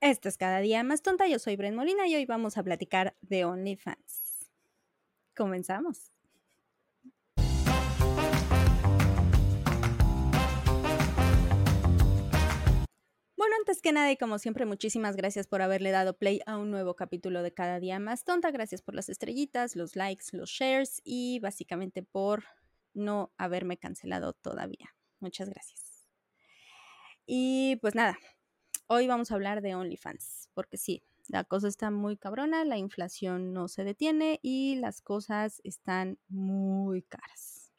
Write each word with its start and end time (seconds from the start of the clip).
Esto 0.00 0.30
es 0.30 0.38
cada 0.38 0.60
día 0.60 0.82
más 0.82 1.02
tonta. 1.02 1.28
Yo 1.28 1.38
soy 1.38 1.56
Bren 1.56 1.76
Molina 1.76 2.06
y 2.08 2.16
hoy 2.16 2.24
vamos 2.24 2.56
a 2.56 2.62
platicar 2.62 3.14
de 3.20 3.44
OnlyFans. 3.44 4.50
Comenzamos. 5.36 6.10
Bueno, 13.36 13.56
antes 13.58 13.82
que 13.82 13.92
nada 13.92 14.10
y 14.10 14.16
como 14.16 14.38
siempre, 14.38 14.64
muchísimas 14.64 15.16
gracias 15.16 15.46
por 15.46 15.60
haberle 15.60 15.90
dado 15.90 16.16
play 16.16 16.40
a 16.46 16.56
un 16.56 16.70
nuevo 16.70 16.96
capítulo 16.96 17.42
de 17.42 17.52
Cada 17.52 17.78
Día 17.78 17.98
Más 17.98 18.24
Tonta. 18.24 18.50
Gracias 18.50 18.80
por 18.80 18.94
las 18.94 19.10
estrellitas, 19.10 19.76
los 19.76 19.96
likes, 19.96 20.26
los 20.32 20.48
shares 20.48 21.02
y 21.04 21.40
básicamente 21.40 22.02
por 22.02 22.44
no 22.94 23.34
haberme 23.36 23.76
cancelado 23.76 24.32
todavía. 24.32 24.94
Muchas 25.18 25.50
gracias. 25.50 26.06
Y 27.26 27.76
pues 27.82 27.94
nada, 27.94 28.18
hoy 28.92 29.06
vamos 29.06 29.30
a 29.30 29.36
hablar 29.36 29.62
de 29.62 29.76
OnlyFans, 29.76 30.50
porque 30.52 30.76
sí, 30.76 31.04
la 31.28 31.44
cosa 31.44 31.68
está 31.68 31.92
muy 31.92 32.16
cabrona, 32.16 32.64
la 32.64 32.76
inflación 32.76 33.52
no 33.52 33.68
se 33.68 33.84
detiene 33.84 34.40
y 34.42 34.74
las 34.74 35.00
cosas 35.00 35.60
están 35.62 36.18
muy 36.28 37.02
caras. 37.02 37.72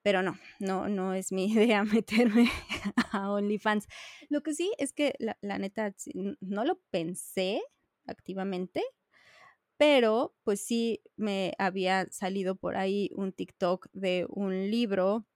Pero 0.00 0.22
no, 0.22 0.38
no, 0.58 0.88
no 0.88 1.12
es 1.12 1.32
mi 1.32 1.44
idea 1.52 1.84
meterme 1.84 2.48
a 3.12 3.30
OnlyFans. 3.30 3.86
Lo 4.30 4.42
que 4.42 4.54
sí 4.54 4.72
es 4.78 4.94
que 4.94 5.14
la, 5.18 5.36
la 5.42 5.58
neta 5.58 5.94
no 6.40 6.64
lo 6.64 6.80
pensé 6.90 7.60
activamente, 8.06 8.82
pero 9.76 10.34
pues 10.44 10.62
sí 10.62 11.02
me 11.16 11.52
había 11.58 12.10
salido 12.10 12.56
por 12.56 12.78
ahí 12.78 13.10
un 13.14 13.32
TikTok 13.32 13.88
de 13.92 14.26
un 14.30 14.70
libro 14.70 15.26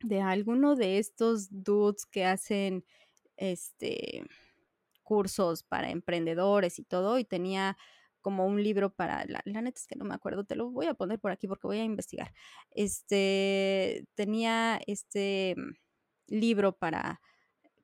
de 0.00 0.20
alguno 0.20 0.76
de 0.76 0.98
estos 0.98 1.48
dudes 1.50 2.06
que 2.06 2.24
hacen 2.24 2.84
este 3.36 4.24
cursos 5.02 5.62
para 5.62 5.90
emprendedores 5.90 6.78
y 6.78 6.84
todo 6.84 7.18
y 7.18 7.24
tenía 7.24 7.76
como 8.24 8.46
un 8.46 8.62
libro 8.62 8.88
para, 8.88 9.26
la, 9.26 9.42
la, 9.44 9.60
neta 9.60 9.78
es 9.78 9.86
que 9.86 9.96
no 9.96 10.06
me 10.06 10.14
acuerdo, 10.14 10.44
te 10.44 10.56
lo 10.56 10.70
voy 10.70 10.86
a 10.86 10.94
poner 10.94 11.20
por 11.20 11.30
aquí 11.30 11.46
porque 11.46 11.66
voy 11.66 11.78
a 11.78 11.84
investigar. 11.84 12.32
Este, 12.70 14.06
tenía 14.14 14.80
este 14.86 15.56
libro 16.26 16.72
para 16.72 17.20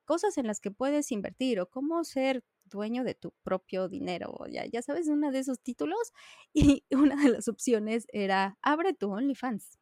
cosas 0.03 0.39
en 0.39 0.47
las 0.47 0.59
que 0.59 0.71
puedes 0.71 1.11
invertir 1.11 1.59
o 1.59 1.69
cómo 1.69 2.03
ser 2.03 2.43
dueño 2.65 3.03
de 3.03 3.13
tu 3.13 3.33
propio 3.43 3.87
dinero, 3.87 4.35
ya, 4.49 4.65
ya 4.65 4.81
sabes, 4.81 5.07
uno 5.09 5.31
de 5.31 5.39
esos 5.39 5.59
títulos 5.61 6.11
y 6.53 6.85
una 6.89 7.21
de 7.23 7.29
las 7.29 7.47
opciones 7.47 8.07
era 8.11 8.57
abre 8.63 8.93
tu 8.93 9.11
OnlyFans. 9.11 9.77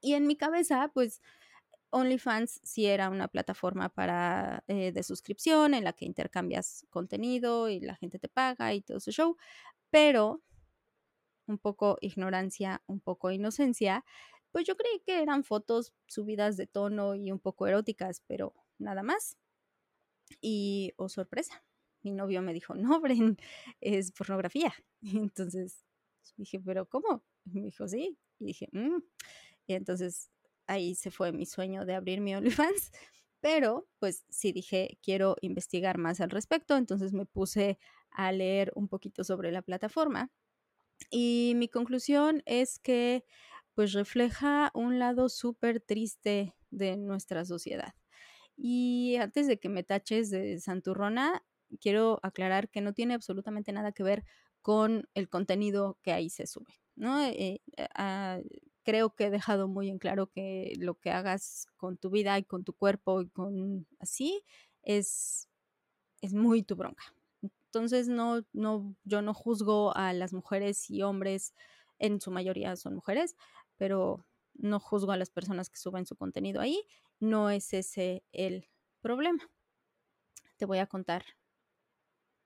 Y 0.00 0.14
en 0.14 0.26
mi 0.26 0.36
cabeza, 0.36 0.90
pues 0.92 1.22
OnlyFans 1.96 2.60
sí 2.62 2.86
era 2.86 3.08
una 3.08 3.28
plataforma 3.28 3.88
para 3.88 4.62
eh, 4.68 4.92
de 4.92 5.02
suscripción 5.02 5.72
en 5.74 5.84
la 5.84 5.94
que 5.94 6.04
intercambias 6.04 6.86
contenido 6.90 7.68
y 7.70 7.80
la 7.80 7.96
gente 7.96 8.18
te 8.18 8.28
paga 8.28 8.74
y 8.74 8.82
todo 8.82 9.00
su 9.00 9.12
show, 9.12 9.36
pero 9.90 10.42
un 11.46 11.58
poco 11.58 11.96
ignorancia, 12.00 12.82
un 12.86 13.00
poco 13.00 13.30
inocencia, 13.30 14.04
pues 14.52 14.66
yo 14.66 14.76
creí 14.76 15.00
que 15.06 15.22
eran 15.22 15.42
fotos 15.42 15.94
subidas 16.06 16.56
de 16.56 16.66
tono 16.66 17.14
y 17.14 17.32
un 17.32 17.38
poco 17.38 17.66
eróticas, 17.66 18.22
pero 18.26 18.54
nada 18.78 19.02
más. 19.02 19.36
Y, 20.40 20.92
oh 20.96 21.08
sorpresa, 21.08 21.64
mi 22.02 22.12
novio 22.12 22.42
me 22.42 22.52
dijo, 22.52 22.74
no, 22.74 23.00
Bren, 23.00 23.38
es 23.80 24.12
pornografía. 24.12 24.74
Entonces 25.02 25.84
dije, 26.36 26.60
pero 26.60 26.88
¿cómo? 26.88 27.24
Y 27.44 27.50
me 27.52 27.62
dijo, 27.62 27.88
sí. 27.88 28.18
Y 28.38 28.44
dije, 28.46 28.68
mmm. 28.72 29.00
Y 29.66 29.74
entonces 29.74 30.30
ahí 30.66 30.94
se 30.94 31.10
fue 31.10 31.32
mi 31.32 31.46
sueño 31.46 31.84
de 31.84 31.94
abrir 31.94 32.20
mi 32.20 32.34
OnlyFans. 32.36 32.92
Pero 33.40 33.88
pues 33.98 34.24
sí 34.28 34.52
dije, 34.52 34.98
quiero 35.02 35.36
investigar 35.40 35.98
más 35.98 36.20
al 36.20 36.30
respecto. 36.30 36.76
Entonces 36.76 37.12
me 37.12 37.26
puse 37.26 37.78
a 38.10 38.32
leer 38.32 38.72
un 38.74 38.88
poquito 38.88 39.24
sobre 39.24 39.52
la 39.52 39.62
plataforma. 39.62 40.30
Y 41.10 41.52
mi 41.56 41.68
conclusión 41.68 42.42
es 42.46 42.78
que 42.78 43.24
pues 43.74 43.92
refleja 43.92 44.70
un 44.74 44.98
lado 44.98 45.28
súper 45.28 45.80
triste 45.80 46.56
de 46.70 46.96
nuestra 46.96 47.44
sociedad. 47.44 47.94
Y 48.56 49.16
antes 49.20 49.46
de 49.46 49.58
que 49.58 49.68
me 49.68 49.84
taches 49.84 50.30
de 50.30 50.58
santurrona, 50.60 51.44
quiero 51.80 52.18
aclarar 52.22 52.70
que 52.70 52.80
no 52.80 52.94
tiene 52.94 53.14
absolutamente 53.14 53.72
nada 53.72 53.92
que 53.92 54.02
ver 54.02 54.24
con 54.62 55.08
el 55.14 55.28
contenido 55.28 55.98
que 56.02 56.12
ahí 56.12 56.30
se 56.30 56.46
sube, 56.46 56.80
¿no? 56.96 57.22
Eh, 57.22 57.60
eh, 57.76 58.44
creo 58.86 59.10
que 59.16 59.24
he 59.24 59.30
dejado 59.30 59.66
muy 59.66 59.90
en 59.90 59.98
claro 59.98 60.28
que 60.28 60.74
lo 60.78 60.94
que 60.94 61.10
hagas 61.10 61.66
con 61.76 61.96
tu 61.96 62.08
vida 62.08 62.38
y 62.38 62.44
con 62.44 62.62
tu 62.62 62.72
cuerpo 62.72 63.20
y 63.20 63.28
con 63.28 63.84
así 63.98 64.44
es, 64.84 65.48
es 66.22 66.34
muy 66.34 66.62
tu 66.62 66.76
bronca. 66.76 67.02
Entonces, 67.42 68.06
no, 68.08 68.44
no, 68.52 68.94
yo 69.02 69.22
no 69.22 69.34
juzgo 69.34 69.94
a 69.96 70.12
las 70.12 70.32
mujeres 70.32 70.88
y 70.88 71.02
hombres, 71.02 71.52
en 71.98 72.20
su 72.20 72.30
mayoría 72.30 72.76
son 72.76 72.94
mujeres, 72.94 73.34
pero 73.76 74.24
no 74.54 74.78
juzgo 74.78 75.10
a 75.10 75.16
las 75.16 75.30
personas 75.30 75.68
que 75.68 75.78
suben 75.78 76.06
su 76.06 76.14
contenido 76.14 76.60
ahí. 76.60 76.80
No 77.18 77.50
es 77.50 77.74
ese 77.74 78.22
el 78.30 78.68
problema. 79.00 79.50
Te 80.58 80.64
voy 80.64 80.78
a 80.78 80.86
contar 80.86 81.24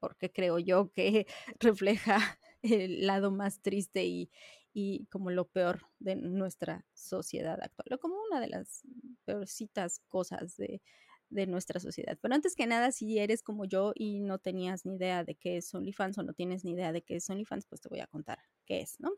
porque 0.01 0.33
creo 0.33 0.59
yo 0.59 0.91
que 0.91 1.27
refleja 1.61 2.39
el 2.63 3.07
lado 3.07 3.31
más 3.31 3.61
triste 3.61 4.07
y, 4.07 4.31
y 4.73 5.07
como 5.07 5.31
lo 5.31 5.47
peor 5.47 5.87
de 5.99 6.17
nuestra 6.17 6.87
sociedad 6.93 7.61
actual, 7.63 7.93
o 7.93 7.99
como 7.99 8.17
una 8.31 8.41
de 8.41 8.49
las 8.49 8.83
peorcitas 9.25 10.01
cosas 10.09 10.57
de, 10.57 10.83
de 11.31 11.47
nuestra 11.47 11.81
sociedad. 11.81 12.19
Pero 12.21 12.35
antes 12.35 12.55
que 12.55 12.67
nada, 12.67 12.93
si 12.93 13.19
eres 13.19 13.43
como 13.43 13.65
yo 13.65 13.93
y 13.95 14.21
no 14.21 14.39
tenías 14.39 14.85
ni 14.85 14.97
idea 14.97 15.25
de 15.25 15.37
qué 15.37 15.59
es 15.59 15.73
OnlyFans 15.73 16.19
o 16.19 16.23
no 16.23 16.35
tienes 16.35 16.65
ni 16.65 16.73
idea 16.73 16.93
de 16.93 17.03
qué 17.03 17.17
es 17.17 17.31
OnlyFans, 17.31 17.67
pues 17.67 17.81
te 17.81 17.89
voy 17.89 18.01
a 18.01 18.07
contar 18.07 18.39
qué 18.67 18.81
es, 18.81 18.99
¿no? 19.01 19.11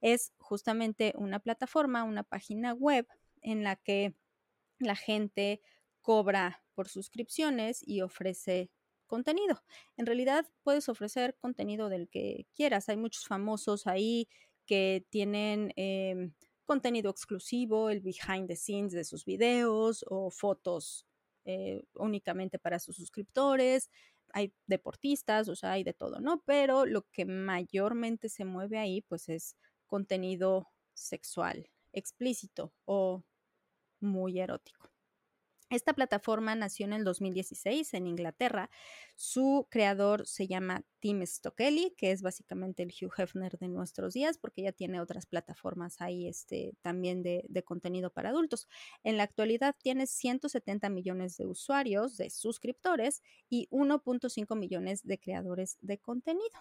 Es 0.00 0.32
justamente 0.38 1.14
una 1.16 1.40
plataforma, 1.40 2.04
una 2.04 2.22
página 2.22 2.74
web 2.74 3.06
en 3.40 3.64
la 3.64 3.76
que 3.76 4.14
la 4.78 4.94
gente 4.94 5.62
cobra 6.02 6.62
por 6.74 6.88
suscripciones 6.88 7.82
y 7.86 8.02
ofrece 8.02 8.70
contenido. 9.06 9.62
En 9.96 10.06
realidad 10.06 10.46
puedes 10.62 10.88
ofrecer 10.88 11.36
contenido 11.36 11.88
del 11.88 12.08
que 12.08 12.46
quieras. 12.54 12.88
Hay 12.88 12.96
muchos 12.96 13.26
famosos 13.26 13.86
ahí 13.86 14.28
que 14.66 15.06
tienen 15.10 15.72
eh, 15.76 16.30
contenido 16.64 17.10
exclusivo, 17.10 17.90
el 17.90 18.00
behind 18.00 18.48
the 18.48 18.56
scenes 18.56 18.92
de 18.92 19.04
sus 19.04 19.24
videos 19.24 20.04
o 20.08 20.30
fotos 20.30 21.06
eh, 21.44 21.84
únicamente 21.94 22.58
para 22.58 22.78
sus 22.78 22.96
suscriptores. 22.96 23.90
Hay 24.32 24.52
deportistas, 24.66 25.48
o 25.48 25.56
sea, 25.56 25.72
hay 25.72 25.84
de 25.84 25.94
todo, 25.94 26.20
¿no? 26.20 26.42
Pero 26.46 26.86
lo 26.86 27.02
que 27.12 27.24
mayormente 27.24 28.28
se 28.28 28.44
mueve 28.44 28.78
ahí, 28.78 29.02
pues 29.02 29.28
es 29.28 29.56
contenido 29.86 30.68
sexual, 30.94 31.70
explícito 31.92 32.72
o 32.84 33.24
muy 34.00 34.40
erótico. 34.40 34.93
Esta 35.74 35.92
plataforma 35.92 36.54
nació 36.54 36.86
en 36.86 36.92
el 36.92 37.02
2016 37.02 37.94
en 37.94 38.06
Inglaterra. 38.06 38.70
Su 39.16 39.66
creador 39.68 40.24
se 40.24 40.46
llama 40.46 40.84
Tim 41.00 41.26
Stokely, 41.26 41.96
que 41.98 42.12
es 42.12 42.22
básicamente 42.22 42.84
el 42.84 42.90
Hugh 42.90 43.12
Hefner 43.18 43.58
de 43.58 43.66
nuestros 43.66 44.14
días, 44.14 44.38
porque 44.38 44.62
ya 44.62 44.70
tiene 44.70 45.00
otras 45.00 45.26
plataformas 45.26 46.00
ahí 46.00 46.28
este, 46.28 46.76
también 46.80 47.24
de, 47.24 47.64
contenido 47.64 48.10
para 48.10 48.28
adultos. 48.28 48.68
En 49.02 49.16
la 49.16 49.24
actualidad 49.24 49.74
tiene 49.82 50.06
170 50.06 50.88
millones 50.90 51.36
de 51.38 51.46
usuarios, 51.46 52.16
de 52.18 52.30
suscriptores 52.30 53.20
y 53.50 53.66
1.5 53.72 54.56
millones 54.56 55.04
de 55.04 55.18
creadores 55.18 55.76
de 55.80 55.98
contenido 55.98 56.60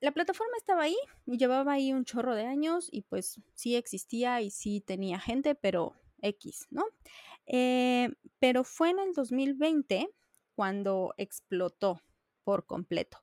la 0.00 0.12
plataforma 0.12 0.56
estaba 0.56 0.82
ahí 0.82 0.96
llevaba 1.26 1.72
ahí 1.72 1.92
un 1.92 2.04
chorro 2.04 2.36
de 2.36 2.46
años 2.46 2.88
y 2.92 3.02
pues 3.02 3.40
sí 3.54 3.74
existía 3.74 4.40
y 4.40 4.50
sí 4.50 4.80
tenía 4.80 5.18
gente, 5.18 5.56
pero 5.56 5.96
X, 6.22 6.66
¿no? 6.70 6.84
Eh, 7.46 8.10
pero 8.38 8.64
fue 8.64 8.90
en 8.90 8.98
el 8.98 9.12
2020 9.12 10.08
cuando 10.54 11.14
explotó 11.16 12.00
por 12.44 12.66
completo. 12.66 13.18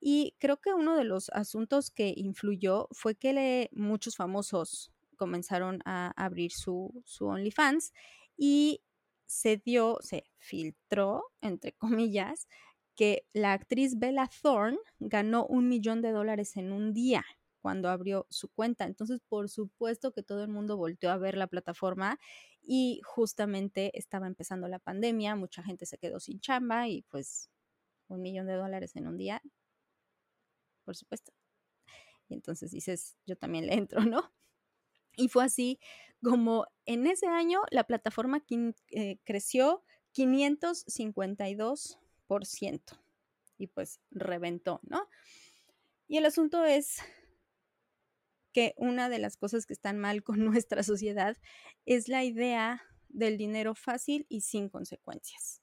Y 0.00 0.36
creo 0.38 0.60
que 0.60 0.74
uno 0.74 0.96
de 0.96 1.04
los 1.04 1.30
asuntos 1.30 1.90
que 1.90 2.12
influyó 2.16 2.88
fue 2.92 3.14
que 3.14 3.70
muchos 3.72 4.16
famosos 4.16 4.92
comenzaron 5.16 5.80
a 5.86 6.12
abrir 6.22 6.52
su, 6.52 7.02
su 7.04 7.26
OnlyFans 7.26 7.92
y 8.36 8.82
se 9.26 9.56
dio, 9.56 9.98
se 10.00 10.24
filtró, 10.36 11.24
entre 11.40 11.72
comillas, 11.72 12.48
que 12.94 13.26
la 13.32 13.52
actriz 13.52 13.98
Bella 13.98 14.28
Thorne 14.42 14.78
ganó 14.98 15.46
un 15.46 15.68
millón 15.68 16.02
de 16.02 16.12
dólares 16.12 16.56
en 16.56 16.72
un 16.72 16.92
día 16.92 17.24
cuando 17.64 17.88
abrió 17.88 18.26
su 18.28 18.50
cuenta. 18.50 18.84
Entonces, 18.84 19.22
por 19.26 19.48
supuesto 19.48 20.12
que 20.12 20.22
todo 20.22 20.42
el 20.42 20.50
mundo 20.50 20.76
volteó 20.76 21.10
a 21.10 21.16
ver 21.16 21.34
la 21.34 21.46
plataforma 21.46 22.20
y 22.60 23.00
justamente 23.06 23.98
estaba 23.98 24.26
empezando 24.26 24.68
la 24.68 24.78
pandemia, 24.78 25.34
mucha 25.34 25.62
gente 25.62 25.86
se 25.86 25.96
quedó 25.96 26.20
sin 26.20 26.40
chamba 26.40 26.88
y 26.88 27.00
pues 27.08 27.48
un 28.08 28.20
millón 28.20 28.48
de 28.48 28.52
dólares 28.52 28.94
en 28.96 29.06
un 29.06 29.16
día, 29.16 29.40
por 30.84 30.94
supuesto. 30.94 31.32
Y 32.28 32.34
entonces 32.34 32.70
dices, 32.70 33.16
yo 33.24 33.34
también 33.34 33.66
le 33.66 33.72
entro, 33.72 34.04
¿no? 34.04 34.30
Y 35.16 35.28
fue 35.28 35.44
así 35.44 35.80
como 36.22 36.66
en 36.84 37.06
ese 37.06 37.28
año 37.28 37.62
la 37.70 37.84
plataforma 37.84 38.44
eh, 38.90 39.16
creció 39.24 39.82
552%. 40.14 42.82
Y 43.56 43.68
pues 43.68 44.00
reventó, 44.10 44.80
¿no? 44.82 45.08
Y 46.06 46.18
el 46.18 46.26
asunto 46.26 46.66
es 46.66 46.98
que 48.54 48.72
una 48.78 49.10
de 49.10 49.18
las 49.18 49.36
cosas 49.36 49.66
que 49.66 49.74
están 49.74 49.98
mal 49.98 50.22
con 50.22 50.38
nuestra 50.44 50.82
sociedad 50.82 51.36
es 51.84 52.08
la 52.08 52.24
idea 52.24 52.82
del 53.08 53.36
dinero 53.36 53.74
fácil 53.74 54.24
y 54.30 54.40
sin 54.40 54.70
consecuencias. 54.70 55.60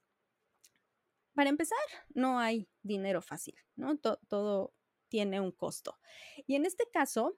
Para 1.34 1.50
empezar, 1.50 1.80
no 2.14 2.40
hay 2.40 2.70
dinero 2.84 3.22
fácil, 3.22 3.56
¿no? 3.76 3.98
todo 3.98 4.76
tiene 5.08 5.40
un 5.40 5.52
costo. 5.52 5.98
Y 6.46 6.56
en 6.56 6.66
este 6.66 6.86
caso, 6.92 7.38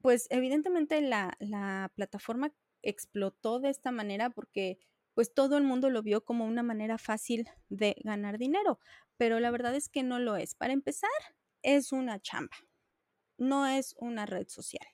pues 0.00 0.26
evidentemente 0.30 1.00
la, 1.00 1.36
la 1.40 1.92
plataforma 1.94 2.52
explotó 2.82 3.58
de 3.58 3.70
esta 3.70 3.90
manera 3.90 4.30
porque 4.30 4.78
pues 5.14 5.32
todo 5.34 5.56
el 5.56 5.64
mundo 5.64 5.90
lo 5.90 6.02
vio 6.02 6.24
como 6.24 6.46
una 6.46 6.62
manera 6.62 6.98
fácil 6.98 7.48
de 7.68 7.96
ganar 8.04 8.38
dinero, 8.38 8.78
pero 9.16 9.40
la 9.40 9.50
verdad 9.50 9.74
es 9.74 9.88
que 9.88 10.02
no 10.02 10.18
lo 10.18 10.36
es. 10.36 10.54
Para 10.54 10.72
empezar, 10.72 11.10
es 11.62 11.90
una 11.90 12.20
chamba, 12.20 12.56
no 13.38 13.66
es 13.66 13.94
una 13.98 14.26
red 14.26 14.48
social. 14.48 14.86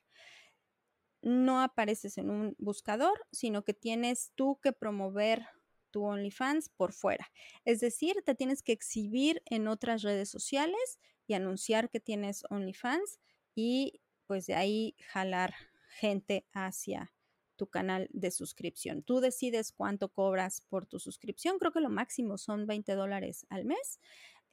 No 1.21 1.61
apareces 1.61 2.17
en 2.17 2.29
un 2.29 2.55
buscador, 2.57 3.25
sino 3.31 3.63
que 3.63 3.73
tienes 3.73 4.31
tú 4.35 4.59
que 4.61 4.73
promover 4.73 5.45
tu 5.91 6.03
OnlyFans 6.03 6.69
por 6.69 6.91
fuera. 6.91 7.31
Es 7.65 7.79
decir, 7.79 8.15
te 8.25 8.35
tienes 8.35 8.63
que 8.63 8.73
exhibir 8.73 9.41
en 9.45 9.67
otras 9.67 10.01
redes 10.01 10.29
sociales 10.29 10.99
y 11.27 11.35
anunciar 11.35 11.89
que 11.89 11.99
tienes 11.99 12.43
OnlyFans 12.49 13.19
y 13.55 14.01
pues 14.25 14.47
de 14.47 14.55
ahí 14.55 14.95
jalar 15.11 15.53
gente 15.99 16.45
hacia 16.51 17.13
tu 17.55 17.67
canal 17.67 18.09
de 18.11 18.31
suscripción. 18.31 19.03
Tú 19.03 19.19
decides 19.19 19.71
cuánto 19.71 20.09
cobras 20.09 20.61
por 20.61 20.85
tu 20.85 20.99
suscripción. 20.99 21.59
Creo 21.59 21.71
que 21.71 21.79
lo 21.79 21.89
máximo 21.89 22.37
son 22.37 22.65
20 22.65 22.95
dólares 22.95 23.45
al 23.49 23.65
mes, 23.65 23.99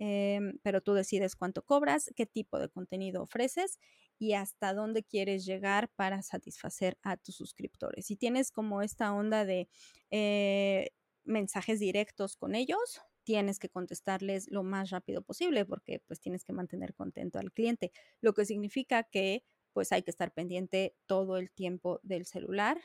em, 0.00 0.58
pero 0.62 0.81
tú 0.81 0.94
decides 0.94 1.37
cuánto 1.37 1.62
cobras, 1.62 2.11
qué 2.17 2.26
tipo 2.26 2.58
de 2.58 2.69
contenido 2.69 3.23
ofreces 3.23 3.79
y 4.19 4.32
hasta 4.32 4.75
dónde 4.75 5.05
quieres 5.05 5.44
llegar 5.44 5.91
para 5.94 6.23
satisfacer 6.23 6.99
a 7.02 7.17
tus 7.19 7.37
suscriptores. 7.37 8.06
Si 8.06 8.17
tienes 8.17 8.50
como 8.50 8.82
esta 8.82 9.12
onda 9.12 9.44
de 9.44 9.69
eh, 10.11 10.91
mensajes 11.25 11.79
directos 11.79 12.37
con 12.37 12.55
ellos, 12.55 13.02
tienes 13.25 13.58
que 13.58 13.69
contestarles 13.69 14.50
lo 14.50 14.62
más 14.62 14.91
rápido 14.91 15.23
posible 15.23 15.67
porque 15.67 16.00
pues 16.06 16.19
tienes 16.19 16.44
que 16.44 16.55
mantener 16.55 16.94
contento 16.94 17.38
al 17.38 17.52
cliente, 17.52 17.93
lo 18.20 18.32
que 18.32 18.47
significa 18.47 19.05
que 19.05 19.44
pues 19.73 19.93
hay 19.93 20.02
que 20.02 20.11
estar 20.11 20.32
pendiente 20.32 20.97
todo 21.06 21.37
el 21.37 21.50
tiempo 21.50 22.00
del 22.02 22.26
celular 22.26 22.81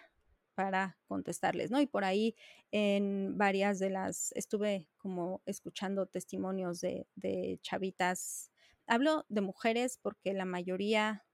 para 0.56 0.98
contestarles, 1.08 1.70
¿no? 1.70 1.80
Y 1.82 1.86
por 1.86 2.04
ahí 2.04 2.36
en 2.72 3.38
varias 3.38 3.78
de 3.80 3.90
las, 3.90 4.32
estuve 4.34 4.88
como 4.98 5.42
escuchando 5.46 6.08
testimonios 6.08 6.82
de, 6.82 7.60
chavitas, 7.62 8.52
hablo 8.88 9.26
de 9.30 9.42
mujeres 9.42 10.00
porque 10.02 10.34
la 10.34 10.46
mayoría 10.46 11.26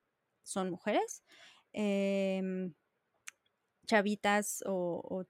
son 0.44 0.72
mujeres, 0.72 1.24
em, 1.72 2.74
chavitas 3.86 4.64
o, 4.66 5.02
o, 5.04 5.26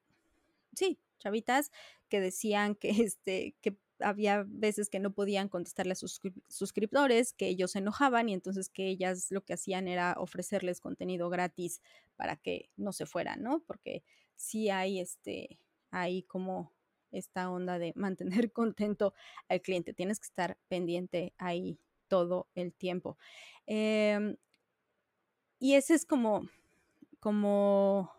sí, 0.74 1.00
chavitas 1.20 1.72
que 2.10 2.20
decían 2.20 2.76
que, 2.76 2.90
este, 3.12 3.56
que 3.62 3.78
había 4.04 4.44
veces 4.48 4.90
que 4.90 5.00
no 5.00 5.14
podían 5.14 5.50
contestarle 5.50 5.94
a 5.94 5.96
sus 5.96 6.20
suscriptores, 6.48 7.34
que 7.34 7.48
ellos 7.48 7.72
se 7.72 7.80
enojaban 7.80 8.30
y 8.30 8.34
entonces 8.34 8.70
que 8.70 8.88
ellas 8.88 9.28
lo 9.32 9.44
que 9.44 9.54
hacían 9.54 9.88
era 9.88 10.16
ofrecerles 10.18 10.82
contenido 10.82 11.30
gratis 11.30 11.82
para 12.16 12.36
que 12.36 12.70
no 12.78 12.94
se 12.94 13.06
fueran, 13.06 13.42
¿no? 13.42 13.64
Porque 13.66 14.04
sí 14.36 14.70
hay 14.70 15.00
este, 15.00 15.60
hay 15.92 16.24
como 16.24 16.74
esta 17.12 17.50
onda 17.50 17.78
de 17.80 17.94
mantener 17.96 18.52
contento 18.54 19.14
al 19.48 19.62
cliente. 19.62 19.94
Tienes 19.94 20.20
que 20.20 20.28
estar 20.28 20.58
pendiente 20.68 21.34
ahí 21.38 21.80
todo 22.08 22.48
el 22.56 22.74
tiempo. 22.74 23.18
Em, 23.66 24.38
y 25.60 25.76
ese 25.76 25.94
es 25.94 26.06
como, 26.06 26.50
como, 27.20 28.12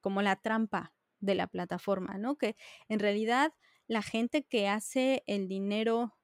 como 0.00 0.22
la 0.22 0.36
trampa 0.36 0.92
de 1.20 1.34
la 1.34 1.46
plataforma, 1.46 2.18
¿no? 2.18 2.36
Que 2.36 2.56
en 2.88 2.98
realidad 2.98 3.52
la 3.88 4.02
gente 4.02 4.44
que 4.44 4.68
hace 4.68 5.24
el 5.26 5.48
dinero 5.48 6.14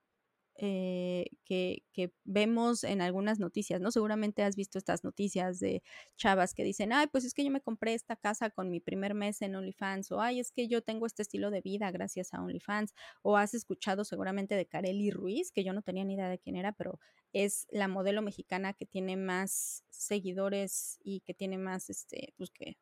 eh, 0.56 1.30
que, 1.44 1.82
vemos 2.24 2.84
en 2.84 3.00
algunas 3.00 3.40
noticias, 3.40 3.80
¿no? 3.80 3.90
Seguramente 3.90 4.42
has 4.42 4.54
visto 4.56 4.78
estas 4.78 5.02
noticias 5.02 5.58
de 5.58 5.82
chavas 6.16 6.54
que 6.54 6.62
dicen, 6.62 6.92
ay, 6.92 7.08
pues 7.08 7.24
es 7.24 7.34
que 7.34 7.44
yo 7.44 7.50
me 7.50 7.60
compré 7.60 7.94
esta 7.94 8.14
casa 8.16 8.50
con 8.50 8.70
mi 8.70 8.80
primer 8.80 9.14
mes 9.14 9.42
en 9.42 9.56
OnlyFans, 9.56 10.12
o 10.12 10.20
ay, 10.20 10.38
es 10.40 10.52
que 10.52 10.68
yo 10.68 10.82
tengo 10.82 11.06
este 11.06 11.22
estilo 11.22 11.50
de 11.50 11.60
vida 11.60 11.90
gracias 11.90 12.34
a 12.34 12.42
OnlyFans, 12.42 12.94
o 13.22 13.36
has 13.36 13.54
escuchado 13.54 14.04
seguramente 14.04 14.54
de 14.54 14.66
Kareli 14.66 15.10
Ruiz, 15.10 15.50
que 15.50 15.64
yo 15.64 15.72
no 15.72 15.82
tenía 15.82 16.04
ni 16.04 16.14
idea 16.14 16.28
de 16.28 16.38
quién 16.38 16.56
era, 16.56 16.72
pero 16.72 17.00
es 17.32 17.66
la 17.70 17.88
modelo 17.88 18.22
mexicana 18.22 18.74
que 18.74 18.86
tiene 18.86 19.16
más 19.16 19.84
seguidores 19.90 21.00
y 21.02 21.20
que 21.20 21.34
tiene 21.34 21.58
más, 21.58 21.90
este, 21.90 22.32
pues 22.36 22.50
que 22.50 22.76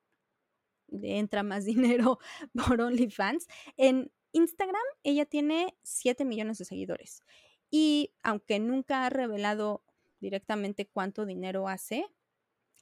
entra 0.88 1.42
más 1.42 1.64
dinero 2.04 2.18
por 2.54 2.80
OnlyFans. 2.80 3.46
En 3.76 4.10
Instagram, 4.32 4.82
ella 5.02 5.26
tiene 5.26 5.76
7 5.82 6.24
millones 6.24 6.58
de 6.58 6.64
seguidores. 6.64 7.22
Y 7.70 8.12
aunque 8.22 8.58
nunca 8.58 9.06
ha 9.06 9.10
revelado 9.10 9.82
directamente 10.20 10.86
cuánto 10.86 11.24
dinero 11.24 11.68
hace, 11.68 12.06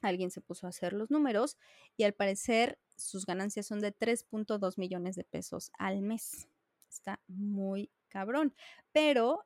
alguien 0.01 0.31
se 0.31 0.41
puso 0.41 0.65
a 0.65 0.69
hacer 0.69 0.93
los 0.93 1.11
números 1.11 1.57
y 1.97 2.03
al 2.03 2.13
parecer 2.13 2.79
sus 2.95 3.25
ganancias 3.25 3.67
son 3.67 3.79
de 3.79 3.95
3.2 3.95 4.77
millones 4.77 5.15
de 5.15 5.23
pesos 5.23 5.71
al 5.77 6.01
mes. 6.01 6.47
Está 6.89 7.21
muy 7.27 7.89
cabrón. 8.09 8.53
Pero 8.91 9.45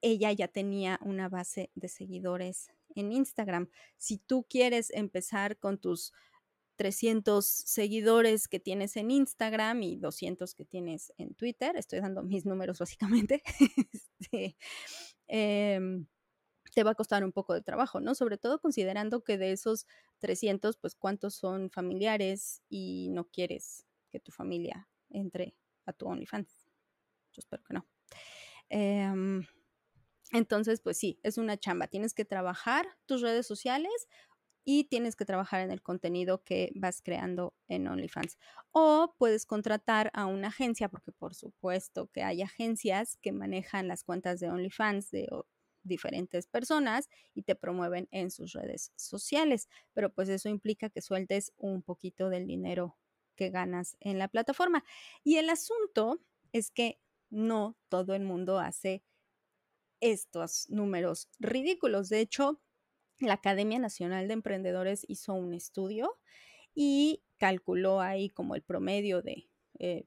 ella 0.00 0.32
ya 0.32 0.48
tenía 0.48 0.98
una 1.02 1.28
base 1.28 1.70
de 1.74 1.88
seguidores 1.88 2.70
en 2.94 3.12
Instagram. 3.12 3.70
Si 3.96 4.18
tú 4.18 4.44
quieres 4.48 4.90
empezar 4.90 5.58
con 5.58 5.78
tus 5.78 6.12
300 6.76 7.44
seguidores 7.44 8.48
que 8.48 8.60
tienes 8.60 8.96
en 8.96 9.10
Instagram 9.10 9.82
y 9.82 9.96
200 9.96 10.54
que 10.54 10.64
tienes 10.64 11.12
en 11.18 11.34
Twitter. 11.34 11.76
Estoy 11.76 12.00
dando 12.00 12.22
mis 12.22 12.46
números 12.46 12.78
básicamente. 12.78 13.42
Este, 13.92 14.56
em, 15.26 16.06
te 16.74 16.82
va 16.82 16.92
a 16.92 16.94
costar 16.94 17.24
un 17.24 17.32
poco 17.32 17.54
de 17.54 17.62
trabajo, 17.62 18.00
¿no? 18.00 18.14
Sobre 18.14 18.38
todo 18.38 18.60
considerando 18.60 19.22
que 19.22 19.38
de 19.38 19.52
esos 19.52 19.86
300, 20.18 20.76
pues 20.76 20.94
cuántos 20.94 21.34
son 21.34 21.70
familiares 21.70 22.62
y 22.68 23.08
no 23.10 23.28
quieres 23.28 23.86
que 24.10 24.20
tu 24.20 24.32
familia 24.32 24.88
entre 25.10 25.54
a 25.86 25.92
tu 25.92 26.06
OnlyFans. 26.06 26.68
Yo 27.32 27.40
espero 27.40 27.62
que 27.64 27.74
no. 27.74 27.86
Em, 28.68 29.46
entonces, 30.32 30.80
pues 30.80 30.96
sí, 30.96 31.20
es 31.22 31.38
una 31.38 31.56
chamba. 31.58 31.86
Tienes 31.86 32.14
que 32.14 32.24
trabajar 32.24 32.86
tus 33.06 33.20
redes 33.20 33.46
sociales 33.46 34.08
y 34.64 34.84
tienes 34.84 35.16
que 35.16 35.24
trabajar 35.24 35.60
en 35.60 35.70
el 35.70 35.82
contenido 35.82 36.42
que 36.42 36.72
vas 36.74 37.02
creando 37.02 37.54
en 37.68 37.86
OnlyFans. 37.86 38.38
O 38.72 39.14
puedes 39.18 39.46
contratar 39.46 40.10
a 40.14 40.26
una 40.26 40.48
agencia, 40.48 40.88
porque 40.88 41.12
por 41.12 41.34
supuesto 41.34 42.08
que 42.12 42.22
hay 42.22 42.42
agencias 42.42 43.16
que 43.20 43.32
manejan 43.32 43.88
las 43.88 44.04
cuentas 44.04 44.40
de 44.40 44.48
OnlyFans 44.50 45.10
de 45.10 45.28
diferentes 45.82 46.46
personas 46.46 47.08
y 47.34 47.42
te 47.42 47.54
promueven 47.54 48.08
en 48.10 48.30
sus 48.30 48.52
redes 48.52 48.92
sociales. 48.96 49.68
Pero 49.92 50.12
pues 50.12 50.28
eso 50.28 50.48
implica 50.48 50.90
que 50.90 51.02
sueltes 51.02 51.52
un 51.56 51.82
poquito 51.82 52.30
del 52.30 52.46
dinero 52.46 52.98
que 53.36 53.50
ganas 53.50 53.96
en 54.00 54.18
la 54.18 54.28
plataforma. 54.28 54.84
Y 55.22 55.36
el 55.36 55.50
asunto 55.50 56.20
es 56.52 56.70
que 56.70 57.00
no 57.30 57.76
todo 57.88 58.14
el 58.14 58.22
mundo 58.22 58.58
hace 58.58 59.02
estos 60.00 60.68
números 60.70 61.28
ridículos. 61.38 62.08
De 62.08 62.20
hecho, 62.20 62.60
la 63.26 63.34
Academia 63.34 63.78
Nacional 63.78 64.28
de 64.28 64.34
Emprendedores 64.34 65.04
hizo 65.08 65.34
un 65.34 65.54
estudio 65.54 66.18
y 66.74 67.22
calculó 67.38 68.00
ahí 68.00 68.30
como 68.30 68.54
el 68.54 68.62
promedio 68.62 69.22
de, 69.22 69.48
eh, 69.78 70.06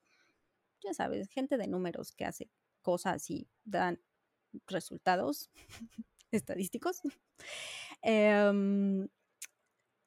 ya 0.81 0.93
sabes, 0.93 1.29
gente 1.29 1.57
de 1.57 1.67
números 1.67 2.11
que 2.11 2.25
hace 2.25 2.49
cosas 2.81 3.29
y 3.29 3.47
dan 3.63 4.01
resultados 4.67 5.49
estadísticos. 6.31 7.01
Em, 8.01 9.07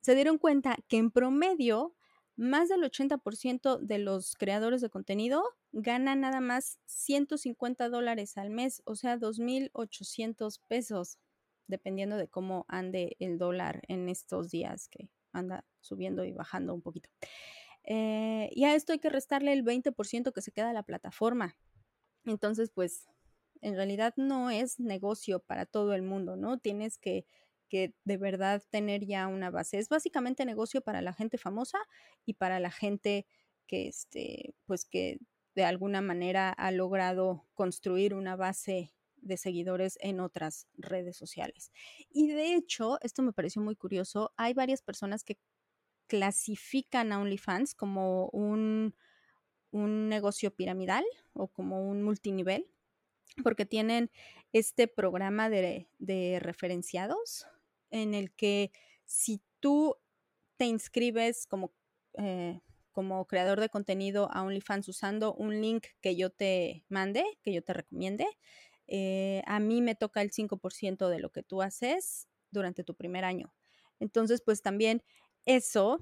se 0.01 0.15
dieron 0.15 0.39
cuenta 0.39 0.77
que 0.89 0.97
en 0.97 1.11
promedio 1.11 1.95
más 2.37 2.69
del 2.69 2.83
80% 2.83 3.79
de 3.79 3.99
los 3.99 4.35
creadores 4.35 4.81
de 4.81 4.89
contenido 4.89 5.45
ganan 5.73 6.21
nada 6.21 6.41
más 6.41 6.79
150 6.87 7.89
dólares 7.91 8.39
al 8.39 8.51
mes, 8.51 8.83
o 8.87 8.97
sea, 8.97 9.19
2.800 9.19 10.61
pesos 10.67 11.19
dependiendo 11.71 12.17
de 12.17 12.29
cómo 12.29 12.67
ande 12.69 13.17
el 13.19 13.39
dólar 13.39 13.83
en 13.89 14.09
estos 14.09 14.51
días 14.51 14.89
que 14.89 15.09
anda 15.33 15.65
subiendo 15.81 16.25
y 16.25 16.33
bajando 16.33 16.75
un 16.75 16.83
poquito. 16.83 17.09
Eh, 17.85 18.51
y 18.53 18.65
a 18.65 18.75
esto 18.75 18.93
hay 18.93 18.99
que 18.99 19.09
restarle 19.09 19.53
el 19.53 19.65
20% 19.65 20.33
que 20.33 20.43
se 20.43 20.53
queda 20.53 20.71
a 20.71 20.75
la 20.75 20.83
plataforma. 20.83 21.57
Entonces, 22.25 22.71
pues, 22.71 23.09
en 23.63 23.77
realidad 23.77 24.15
no 24.17 24.51
es 24.51 24.79
negocio 24.81 25.41
para 25.41 25.67
todo 25.67 25.95
el 25.95 26.03
mundo, 26.03 26.37
¿no? 26.37 26.59
Tienes 26.59 26.99
que, 26.99 27.27
que 27.69 27.95
de 28.05 28.17
verdad 28.17 28.63
tener 28.71 29.07
ya 29.07 29.27
una 29.29 29.51
base. 29.51 29.79
Es 29.79 29.89
básicamente 29.89 30.45
negocio 30.45 30.83
para 30.83 31.01
la 31.03 31.13
gente 31.13 31.39
famosa 31.39 31.79
y 32.27 32.35
para 32.35 32.61
la 32.61 32.71
gente 32.71 33.27
que, 33.67 33.89
este, 33.89 34.55
pues, 34.67 34.85
que 34.85 35.19
de 35.55 35.65
alguna 35.65 36.01
manera 36.01 36.51
ha 36.51 36.71
logrado 36.71 37.47
construir 37.55 38.15
una 38.15 38.37
base 38.37 38.93
de 39.23 39.37
seguidores 39.37 39.99
en 40.01 40.21
otras 40.21 40.67
redes 40.77 41.17
sociales. 41.17 41.73
Y 42.11 42.29
de 42.29 42.55
hecho, 42.55 43.01
esto 43.03 43.23
me 43.23 43.33
pareció 43.33 43.63
muy 43.63 43.77
curioso, 43.77 44.33
hay 44.37 44.55
varias 44.55 44.83
personas 44.83 45.25
que 45.25 45.39
clasifican 46.07 47.13
a 47.13 47.21
OnlyFans 47.21 47.75
como 47.75 48.29
un, 48.31 48.95
un 49.71 50.09
negocio 50.09 50.55
piramidal 50.55 51.05
o 51.33 51.49
como 51.49 51.89
un 51.89 52.03
multinivel, 52.03 52.67
porque 53.45 53.65
tienen 53.65 54.11
este 54.53 54.89
programa 54.89 55.49
de, 55.49 55.89
de 55.99 56.39
referenciados 56.41 57.47
en 57.91 58.15
el 58.15 58.33
que 58.33 58.73
si 59.05 59.41
tú 59.61 59.97
te 60.57 60.67
inscribes 60.67 61.47
como, 61.47 61.73
eh, 62.19 62.61
como 62.93 63.27
creador 63.27 63.61
de 63.61 63.69
contenido 63.69 64.29
a 64.33 64.43
OnlyFans 64.43 64.89
usando 64.89 65.33
un 65.35 65.61
link 65.61 65.87
que 66.01 66.17
yo 66.17 66.31
te 66.31 66.85
mande, 66.89 67.25
que 67.43 67.53
yo 67.53 67.63
te 67.63 67.73
recomiende, 67.73 68.27
eh, 68.91 69.43
a 69.47 69.61
mí 69.61 69.81
me 69.81 69.95
toca 69.95 70.21
el 70.21 70.33
5% 70.33 71.09
de 71.09 71.21
lo 71.21 71.31
que 71.31 71.45
tú 71.45 71.63
haces 71.63 72.29
durante 72.51 72.83
tu 72.83 72.97
primer 72.97 73.25
año. 73.25 73.55
Entonces, 74.01 74.43
pues 74.43 74.63
también 74.63 75.03
eso, 75.45 76.01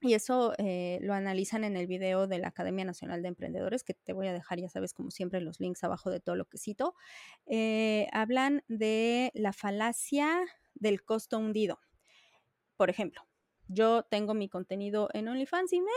y 0.00 0.14
eso 0.14 0.52
eh, 0.58 0.98
lo 1.00 1.14
analizan 1.14 1.62
en 1.62 1.76
el 1.76 1.86
video 1.86 2.26
de 2.26 2.38
la 2.38 2.48
Academia 2.48 2.84
Nacional 2.84 3.22
de 3.22 3.28
Emprendedores, 3.28 3.84
que 3.84 3.94
te 3.94 4.12
voy 4.12 4.26
a 4.26 4.32
dejar, 4.32 4.58
ya 4.58 4.68
sabes, 4.68 4.92
como 4.94 5.12
siempre, 5.12 5.40
los 5.40 5.60
links 5.60 5.84
abajo 5.84 6.10
de 6.10 6.18
todo 6.18 6.34
lo 6.34 6.46
que 6.46 6.58
cito, 6.58 6.94
eh, 7.46 8.08
hablan 8.12 8.64
de 8.66 9.30
la 9.34 9.52
falacia 9.52 10.40
del 10.74 11.04
costo 11.04 11.38
hundido. 11.38 11.78
Por 12.76 12.90
ejemplo, 12.90 13.22
yo 13.68 14.02
tengo 14.02 14.34
mi 14.34 14.48
contenido 14.48 15.08
en 15.12 15.28
OnlyFans 15.28 15.72
y 15.72 15.80
me, 15.80 15.92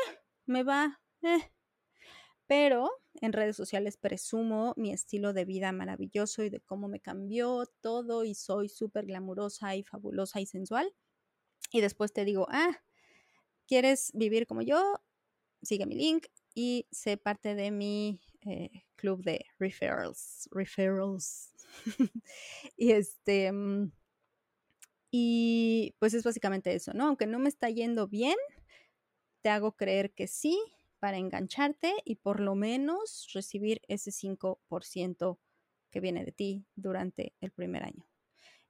me 0.45 0.63
va, 0.63 0.99
pero 2.51 2.91
en 3.21 3.31
redes 3.31 3.55
sociales 3.55 3.95
presumo 3.95 4.73
mi 4.75 4.91
estilo 4.91 5.31
de 5.31 5.45
vida 5.45 5.71
maravilloso 5.71 6.43
y 6.43 6.49
de 6.49 6.59
cómo 6.59 6.89
me 6.89 6.99
cambió 6.99 7.63
todo 7.79 8.25
y 8.25 8.35
soy 8.35 8.67
súper 8.67 9.05
glamurosa 9.05 9.73
y 9.77 9.83
fabulosa 9.83 10.41
y 10.41 10.45
sensual. 10.45 10.93
Y 11.71 11.79
después 11.79 12.11
te 12.11 12.25
digo, 12.25 12.47
ah, 12.49 12.77
¿quieres 13.67 14.11
vivir 14.13 14.47
como 14.47 14.63
yo? 14.63 15.01
Sigue 15.61 15.85
mi 15.85 15.95
link 15.95 16.25
y 16.53 16.89
sé 16.91 17.15
parte 17.15 17.55
de 17.55 17.71
mi 17.71 18.19
eh, 18.41 18.83
club 18.97 19.23
de 19.23 19.45
referrals. 19.57 20.49
Referrals. 20.51 21.53
y 22.75 22.91
este. 22.91 23.49
Mm, 23.53 23.93
y 25.09 25.95
pues 25.99 26.13
es 26.13 26.25
básicamente 26.25 26.75
eso, 26.75 26.91
¿no? 26.93 27.07
Aunque 27.07 27.27
no 27.27 27.39
me 27.39 27.47
está 27.47 27.69
yendo 27.69 28.09
bien, 28.09 28.35
te 29.41 29.47
hago 29.47 29.77
creer 29.77 30.11
que 30.11 30.27
sí, 30.27 30.59
para 31.01 31.17
engancharte 31.17 31.95
y 32.05 32.17
por 32.17 32.39
lo 32.39 32.53
menos 32.53 33.27
recibir 33.33 33.81
ese 33.87 34.11
5% 34.11 35.39
que 35.89 35.99
viene 35.99 36.23
de 36.23 36.31
ti 36.31 36.67
durante 36.75 37.33
el 37.41 37.51
primer 37.51 37.83
año. 37.83 38.07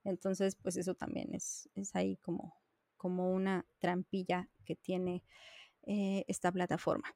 Entonces, 0.06 0.56
pues 0.56 0.78
eso 0.78 0.96
también 0.96 1.36
es, 1.36 1.70
es 1.76 1.94
ahí 1.94 2.16
como, 2.16 2.56
como 2.96 3.34
una 3.34 3.68
trampilla 3.80 4.50
que 4.64 4.78
tiene 4.78 5.26
eh, 5.84 6.24
esta 6.30 6.54
plataforma. 6.54 7.14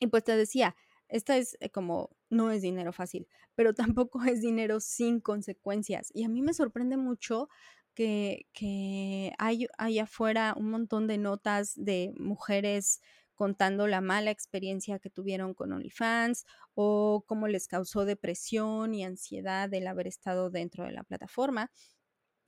Y 0.00 0.08
pues 0.08 0.24
te 0.24 0.36
decía, 0.36 0.74
esta 1.06 1.36
es 1.36 1.56
eh, 1.60 1.70
como, 1.70 2.10
no 2.28 2.50
es 2.50 2.62
dinero 2.62 2.92
fácil, 2.92 3.28
pero 3.54 3.72
tampoco 3.96 4.24
es 4.24 4.40
dinero 4.40 4.80
sin 4.80 5.20
consecuencias. 5.20 6.10
Y 6.12 6.24
a 6.24 6.28
mí 6.28 6.42
me 6.42 6.52
sorprende 6.52 6.96
mucho 6.96 7.48
que, 7.94 8.48
que 8.52 9.34
hay, 9.38 9.68
hay 9.78 10.00
afuera 10.00 10.56
un 10.58 10.68
montón 10.68 11.06
de 11.06 11.18
notas 11.18 11.74
de 11.76 12.12
mujeres 12.18 13.00
contando 13.42 13.88
la 13.88 14.00
mala 14.00 14.30
experiencia 14.30 15.00
que 15.00 15.10
tuvieron 15.10 15.52
con 15.52 15.72
OnlyFans 15.72 16.46
o 16.76 17.24
cómo 17.26 17.48
les 17.48 17.66
causó 17.66 18.04
depresión 18.04 18.94
y 18.94 19.02
ansiedad 19.02 19.74
el 19.74 19.88
haber 19.88 20.06
estado 20.06 20.48
dentro 20.48 20.84
de 20.84 20.92
la 20.92 21.02
plataforma. 21.02 21.72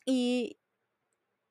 Y 0.07 0.61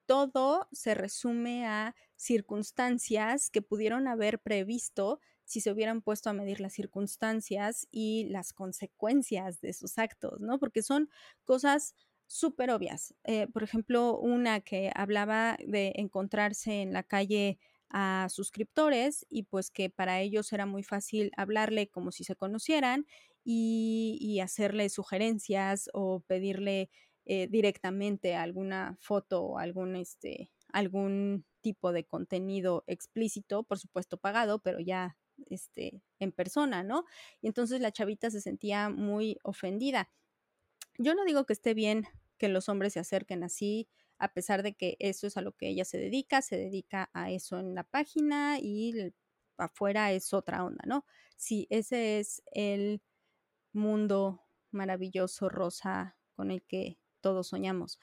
todo 0.05 0.69
se 0.71 0.93
resume 0.93 1.67
a 1.67 1.93
circunstancias 2.15 3.49
que 3.49 3.61
pudieron 3.61 4.07
haber 4.07 4.39
previsto 4.39 5.19
si 5.43 5.59
se 5.59 5.73
hubieran 5.73 6.01
puesto 6.01 6.29
a 6.29 6.33
medir 6.33 6.61
las 6.61 6.71
circunstancias 6.71 7.85
y 7.91 8.23
las 8.29 8.53
consecuencias 8.53 9.59
de 9.59 9.73
sus 9.73 9.97
actos, 9.97 10.39
¿no? 10.39 10.57
Porque 10.57 10.81
son 10.83 11.09
cosas 11.43 11.95
súper 12.27 12.71
obvias. 12.71 13.13
Eh, 13.25 13.47
por 13.47 13.63
ejemplo, 13.63 14.17
una 14.17 14.61
que 14.61 14.89
hablaba 14.95 15.57
de 15.67 15.91
encontrarse 15.97 16.81
en 16.81 16.93
la 16.93 17.03
calle 17.03 17.59
a 17.93 18.27
suscriptores 18.29 19.25
y 19.29 19.43
pues 19.43 19.69
que 19.69 19.89
para 19.89 20.19
ellos 20.19 20.51
era 20.51 20.65
muy 20.65 20.83
fácil 20.83 21.31
hablarle 21.37 21.87
como 21.87 22.11
si 22.11 22.23
se 22.23 22.35
conocieran 22.35 23.05
y, 23.45 24.39
hacerle 24.41 24.89
sugerencias 24.89 25.89
o 25.93 26.21
pedirle 26.21 26.89
eh, 27.25 27.47
directamente 27.49 28.35
alguna 28.35 28.97
foto 28.99 29.43
o 29.43 29.57
algún, 29.59 29.95
este, 29.95 30.51
algún 30.73 31.45
tipo 31.61 31.91
de 31.93 32.03
contenido 32.05 32.83
explícito, 32.87 33.63
por 33.63 33.79
supuesto 33.79 34.17
pagado, 34.17 34.59
pero 34.59 34.79
ya 34.79 35.17
este, 35.49 36.01
en 36.19 36.31
persona, 36.31 36.83
¿no? 36.83 37.05
Y 37.41 37.47
entonces 37.47 37.79
la 37.79 37.91
chavita 37.91 38.29
se 38.31 38.41
sentía 38.41 38.89
muy 38.89 39.37
ofendida. 39.43 40.09
Yo 40.97 41.15
no 41.15 41.25
digo 41.25 41.45
que 41.45 41.53
esté 41.53 41.73
bien 41.73 42.05
que 42.37 42.49
los 42.49 42.69
hombres 42.69 42.93
se 42.93 42.99
acerquen 42.99 43.43
así 43.43 43.87
a 44.17 44.33
pesar 44.33 44.63
de 44.63 44.73
que 44.73 44.95
eso 44.99 45.27
es 45.27 45.37
a 45.37 45.41
lo 45.41 45.53
que 45.53 45.69
ella 45.69 45.85
se 45.85 45.97
dedica, 45.97 46.41
se 46.41 46.57
dedica 46.57 47.09
a 47.13 47.31
eso 47.31 47.59
en 47.59 47.75
la 47.75 47.83
página 47.83 48.59
y 48.59 49.13
afuera 49.57 50.11
es 50.11 50.33
otra 50.33 50.63
onda, 50.63 50.83
¿no? 50.85 51.05
Sí, 51.35 51.67
ese 51.69 52.19
es 52.19 52.43
el 52.51 53.01
mundo 53.73 54.43
maravilloso 54.71 55.49
rosa 55.49 56.17
con 56.35 56.51
el 56.51 56.63
que 56.63 56.97
todos 57.21 57.47
soñamos, 57.47 57.99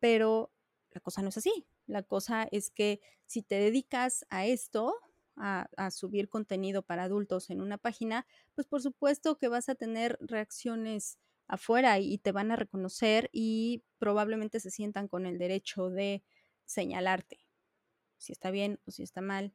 pero 0.00 0.52
la 0.90 1.00
cosa 1.00 1.22
no 1.22 1.28
es 1.28 1.36
así. 1.36 1.66
La 1.86 2.02
cosa 2.02 2.48
es 2.50 2.70
que 2.70 3.00
si 3.26 3.42
te 3.42 3.56
dedicas 3.56 4.26
a 4.30 4.46
esto, 4.46 4.94
a, 5.36 5.68
a, 5.76 5.90
subir 5.90 6.28
contenido 6.28 6.82
para 6.82 7.04
adultos 7.04 7.50
en 7.50 7.60
una 7.60 7.78
página, 7.78 8.26
pues 8.54 8.66
por 8.66 8.82
supuesto 8.82 9.38
que 9.38 9.48
vas 9.48 9.68
a 9.68 9.74
tener 9.74 10.18
reacciones 10.20 11.18
afuera 11.48 11.98
y 11.98 12.18
te 12.18 12.32
van 12.32 12.52
a 12.52 12.56
reconocer 12.56 13.30
y 13.32 13.82
probablemente 13.98 14.60
se 14.60 14.70
sientan 14.70 15.08
con 15.08 15.26
el 15.26 15.38
derecho 15.38 15.90
de 15.90 16.22
señalarte. 16.64 17.46
Si 18.18 18.32
está 18.32 18.50
bien 18.50 18.78
o 18.86 18.90
si 18.90 19.02
está 19.02 19.20
mal, 19.20 19.54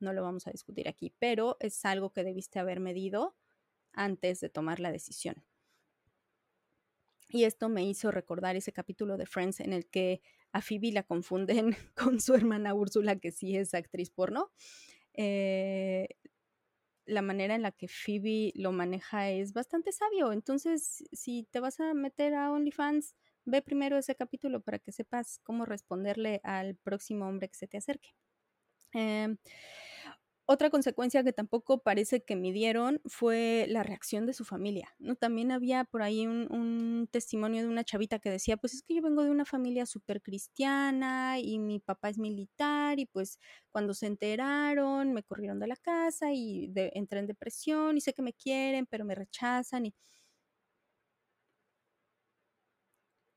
no 0.00 0.12
lo 0.12 0.22
vamos 0.22 0.46
a 0.46 0.50
discutir 0.50 0.88
aquí, 0.88 1.14
pero 1.18 1.56
es 1.60 1.84
algo 1.84 2.12
que 2.12 2.24
debiste 2.24 2.58
haber 2.58 2.80
medido 2.80 3.36
antes 3.92 4.40
de 4.40 4.48
tomar 4.48 4.80
la 4.80 4.90
decisión. 4.90 5.44
Y 7.30 7.44
esto 7.44 7.68
me 7.68 7.84
hizo 7.84 8.10
recordar 8.10 8.56
ese 8.56 8.72
capítulo 8.72 9.18
de 9.18 9.26
Friends 9.26 9.60
en 9.60 9.74
el 9.74 9.86
que 9.86 10.22
a 10.52 10.62
Phoebe 10.62 10.92
la 10.92 11.02
confunden 11.02 11.76
con 11.94 12.20
su 12.20 12.34
hermana 12.34 12.74
Úrsula, 12.74 13.16
que 13.16 13.32
sí 13.32 13.56
es 13.56 13.74
actriz 13.74 14.10
porno. 14.10 14.50
Eh, 15.12 16.08
la 17.08 17.22
manera 17.22 17.54
en 17.54 17.62
la 17.62 17.72
que 17.72 17.88
Phoebe 17.88 18.52
lo 18.54 18.72
maneja 18.72 19.30
es 19.30 19.52
bastante 19.52 19.92
sabio. 19.92 20.32
Entonces, 20.32 21.04
si 21.12 21.44
te 21.50 21.60
vas 21.60 21.80
a 21.80 21.94
meter 21.94 22.34
a 22.34 22.52
OnlyFans, 22.52 23.16
ve 23.44 23.62
primero 23.62 23.98
ese 23.98 24.14
capítulo 24.16 24.60
para 24.62 24.78
que 24.78 24.92
sepas 24.92 25.40
cómo 25.42 25.64
responderle 25.66 26.40
al 26.44 26.76
próximo 26.76 27.26
hombre 27.28 27.48
que 27.48 27.56
se 27.56 27.68
te 27.68 27.78
acerque. 27.78 28.10
Em, 28.94 29.36
otra 30.50 30.70
consecuencia 30.70 31.22
que 31.22 31.34
tampoco 31.34 31.82
parece 31.82 32.22
que 32.24 32.34
midieron 32.34 33.02
fue 33.04 33.66
la 33.68 33.82
reacción 33.82 34.24
de 34.24 34.32
su 34.32 34.46
familia, 34.46 34.94
¿no? 34.98 35.14
También 35.14 35.52
había 35.52 35.84
por 35.84 36.00
ahí 36.02 36.26
un, 36.26 37.06
testimonio 37.12 37.60
de 37.62 37.68
una 37.68 37.84
chavita 37.84 38.18
que 38.18 38.30
decía, 38.30 38.56
pues 38.56 38.72
es 38.72 38.82
que 38.82 38.94
yo 38.94 39.02
vengo 39.02 39.24
de 39.24 39.30
una 39.30 39.44
familia 39.44 39.84
súper 39.84 40.22
cristiana 40.22 41.38
y 41.38 41.58
mi 41.58 41.80
papá 41.80 42.08
es 42.08 42.18
militar 42.18 42.98
y 42.98 43.04
pues 43.04 43.38
cuando 43.70 43.92
se 43.92 44.06
enteraron 44.06 45.12
me 45.12 45.22
corrieron 45.22 45.60
de 45.60 45.66
la 45.66 45.76
casa 45.76 46.32
y 46.32 46.72
entré 46.74 47.18
en 47.20 47.26
depresión 47.26 47.98
y 47.98 48.00
sé 48.00 48.14
que 48.14 48.22
me 48.22 48.32
quieren 48.32 48.86
pero 48.86 49.04
me 49.04 49.14
rechazan 49.14 49.84
y... 49.86 49.94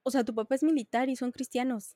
O 0.04 0.12
sea, 0.12 0.24
tu 0.24 0.34
papá 0.36 0.56
es 0.56 0.64
militar 0.64 1.10
y 1.10 1.16
son 1.16 1.32
cristianos. 1.32 1.96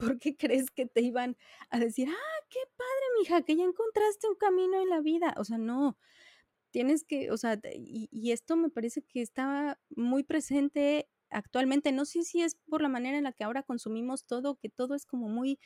¿Por 0.00 0.18
qué 0.18 0.36
crees 0.36 0.70
que 0.70 0.86
te 0.86 1.02
iban 1.02 1.36
a 1.70 1.78
decir, 1.78 2.08
ah, 2.08 2.44
qué 2.48 2.58
padre, 2.76 3.04
mija, 3.20 3.42
que 3.42 3.56
ya 3.56 3.64
encontraste 3.64 4.28
un 4.28 4.36
camino 4.36 4.80
en 4.80 4.88
la 4.88 5.00
vida? 5.00 5.34
O 5.36 5.44
sea, 5.44 5.58
no, 5.58 5.98
tienes 6.70 7.04
que, 7.04 7.30
o 7.30 7.36
sea, 7.36 7.60
y, 7.74 8.32
esto 8.32 8.56
me 8.56 8.70
parece 8.70 9.02
que 9.02 9.22
está 9.22 9.78
muy 9.90 10.24
presente 10.24 11.08
actualmente. 11.30 11.92
No 11.92 12.04
sé 12.04 12.24
si 12.24 12.42
es 12.42 12.56
por 12.68 12.82
la 12.82 12.88
manera 12.88 13.18
en 13.18 13.24
la 13.24 13.32
que 13.32 13.44
ahora 13.44 13.62
consumimos 13.62 14.24
todo, 14.26 14.56
que 14.56 14.70
todo 14.70 14.94
es 14.94 15.06
como 15.06 15.28
muy 15.28 15.58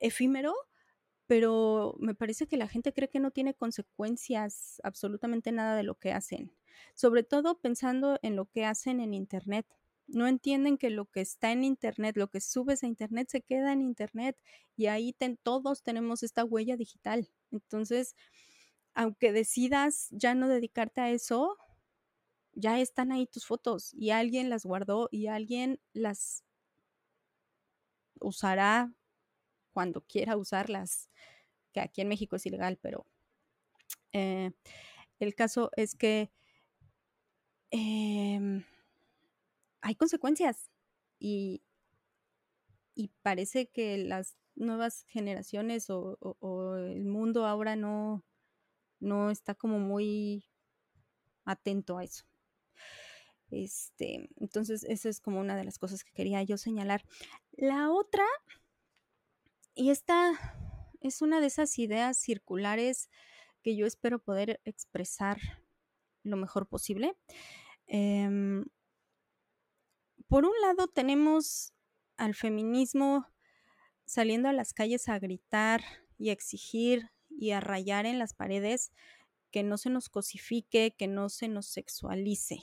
efímero, 0.00 0.54
pero 1.26 1.96
me 2.00 2.14
parece 2.14 2.46
que 2.48 2.56
la 2.56 2.68
gente 2.68 2.92
cree 2.92 3.10
que 3.10 3.20
no 3.20 3.30
tiene 3.30 3.54
consecuencias 3.54 4.80
absolutamente 4.82 5.52
nada 5.52 5.76
de 5.76 5.84
lo 5.84 5.96
que 5.96 6.12
hacen, 6.12 6.52
sobre 6.94 7.22
todo 7.22 7.60
pensando 7.60 8.18
en 8.22 8.36
lo 8.36 8.46
que 8.46 8.64
hacen 8.64 9.00
en 9.00 9.14
Internet 9.14 9.66
no 10.12 10.26
entienden 10.26 10.78
que 10.78 10.90
lo 10.90 11.06
que 11.06 11.20
está 11.20 11.52
en 11.52 11.64
Internet, 11.64 12.16
lo 12.16 12.28
que 12.28 12.40
subes 12.40 12.82
a 12.82 12.86
Internet, 12.86 13.28
se 13.30 13.42
queda 13.42 13.72
en 13.72 13.82
Internet 13.82 14.36
y 14.76 14.86
ahí 14.86 15.14
todos 15.42 15.82
tenemos 15.82 16.22
esta 16.22 16.44
huella 16.44 16.76
digital. 16.76 17.28
Entonces, 17.50 18.16
aunque 18.94 19.32
decidas 19.32 20.08
ya 20.10 20.34
no 20.34 20.48
dedicarte 20.48 21.00
a 21.00 21.10
eso, 21.10 21.56
ya 22.52 22.80
están 22.80 23.12
ahí 23.12 23.26
tus 23.26 23.46
fotos 23.46 23.94
y 23.94 24.10
alguien 24.10 24.50
las 24.50 24.64
guardó 24.64 25.08
y 25.10 25.28
alguien 25.28 25.80
las 25.92 26.44
usará 28.20 28.92
cuando 29.72 30.02
quiera 30.02 30.36
usarlas, 30.36 31.08
que 31.72 31.80
aquí 31.80 32.00
en 32.00 32.08
México 32.08 32.36
es 32.36 32.46
ilegal, 32.46 32.78
pero 32.82 33.06
eh, 34.12 34.50
el 35.20 35.34
caso 35.34 35.70
es 35.76 35.94
que 35.94 36.30
em, 37.70 38.64
hay 39.80 39.94
consecuencias 39.94 40.70
y, 41.18 41.62
y 42.94 43.08
parece 43.22 43.68
que 43.68 43.98
las 43.98 44.36
nuevas 44.54 45.04
generaciones 45.08 45.88
o, 45.88 46.76
el 46.76 47.04
mundo 47.06 47.46
ahora 47.46 47.76
no, 47.76 48.24
no 49.00 49.30
está 49.30 49.54
como 49.54 49.78
muy 49.78 50.44
atento 51.44 51.98
a 51.98 52.04
eso. 52.04 52.24
Este, 53.50 54.28
entonces, 54.36 54.84
esa 54.84 55.08
es 55.08 55.20
como 55.20 55.40
una 55.40 55.56
de 55.56 55.64
las 55.64 55.78
cosas 55.78 56.04
que 56.04 56.12
quería 56.12 56.42
yo 56.42 56.56
señalar. 56.56 57.04
La 57.52 57.90
otra, 57.90 58.24
y 59.74 59.90
esta 59.90 60.38
es 61.00 61.22
una 61.22 61.40
de 61.40 61.46
esas 61.46 61.78
ideas 61.78 62.16
circulares 62.18 63.08
que 63.62 63.76
yo 63.76 63.86
espero 63.86 64.22
poder 64.22 64.60
expresar 64.64 65.38
lo 66.22 66.36
mejor 66.36 66.68
posible. 66.68 67.16
Em, 67.86 68.64
por 70.30 70.44
un 70.44 70.52
lado 70.62 70.86
tenemos 70.86 71.74
al 72.16 72.36
feminismo 72.36 73.26
saliendo 74.06 74.48
a 74.48 74.52
las 74.52 74.72
calles 74.72 75.08
a 75.08 75.18
gritar 75.18 75.82
y 76.18 76.30
a 76.30 76.32
exigir 76.32 77.10
y 77.28 77.50
a 77.50 77.58
rayar 77.58 78.06
en 78.06 78.20
las 78.20 78.32
paredes 78.32 78.92
que 79.50 79.64
no 79.64 79.76
se 79.76 79.90
nos 79.90 80.08
cosifique, 80.08 80.94
que 80.96 81.08
no 81.08 81.30
se 81.30 81.48
nos 81.48 81.66
sexualice. 81.66 82.62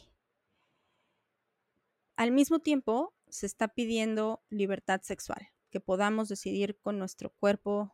Al 2.16 2.32
mismo 2.32 2.60
tiempo, 2.60 3.14
se 3.28 3.46
está 3.46 3.68
pidiendo 3.68 4.42
libertad 4.50 5.02
sexual, 5.02 5.50
que 5.70 5.82
podamos 5.82 6.30
decidir 6.30 6.80
con 6.80 6.98
nuestro 6.98 7.32
cuerpo, 7.34 7.94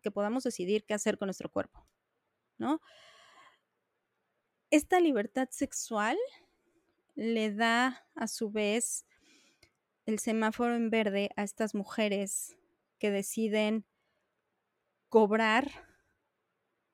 que 0.00 0.10
podamos 0.10 0.42
decidir 0.42 0.86
qué 0.86 0.94
hacer 0.94 1.18
con 1.18 1.26
nuestro 1.26 1.50
cuerpo, 1.50 1.86
¿no? 2.56 2.80
Esta 4.70 5.00
libertad 5.00 5.48
sexual 5.50 6.16
le 7.14 7.52
da 7.52 8.06
a 8.14 8.26
su 8.26 8.50
vez 8.50 9.06
el 10.06 10.18
semáforo 10.18 10.74
en 10.74 10.90
verde 10.90 11.30
a 11.36 11.42
estas 11.42 11.74
mujeres 11.74 12.56
que 12.98 13.10
deciden 13.10 13.84
cobrar 15.08 15.70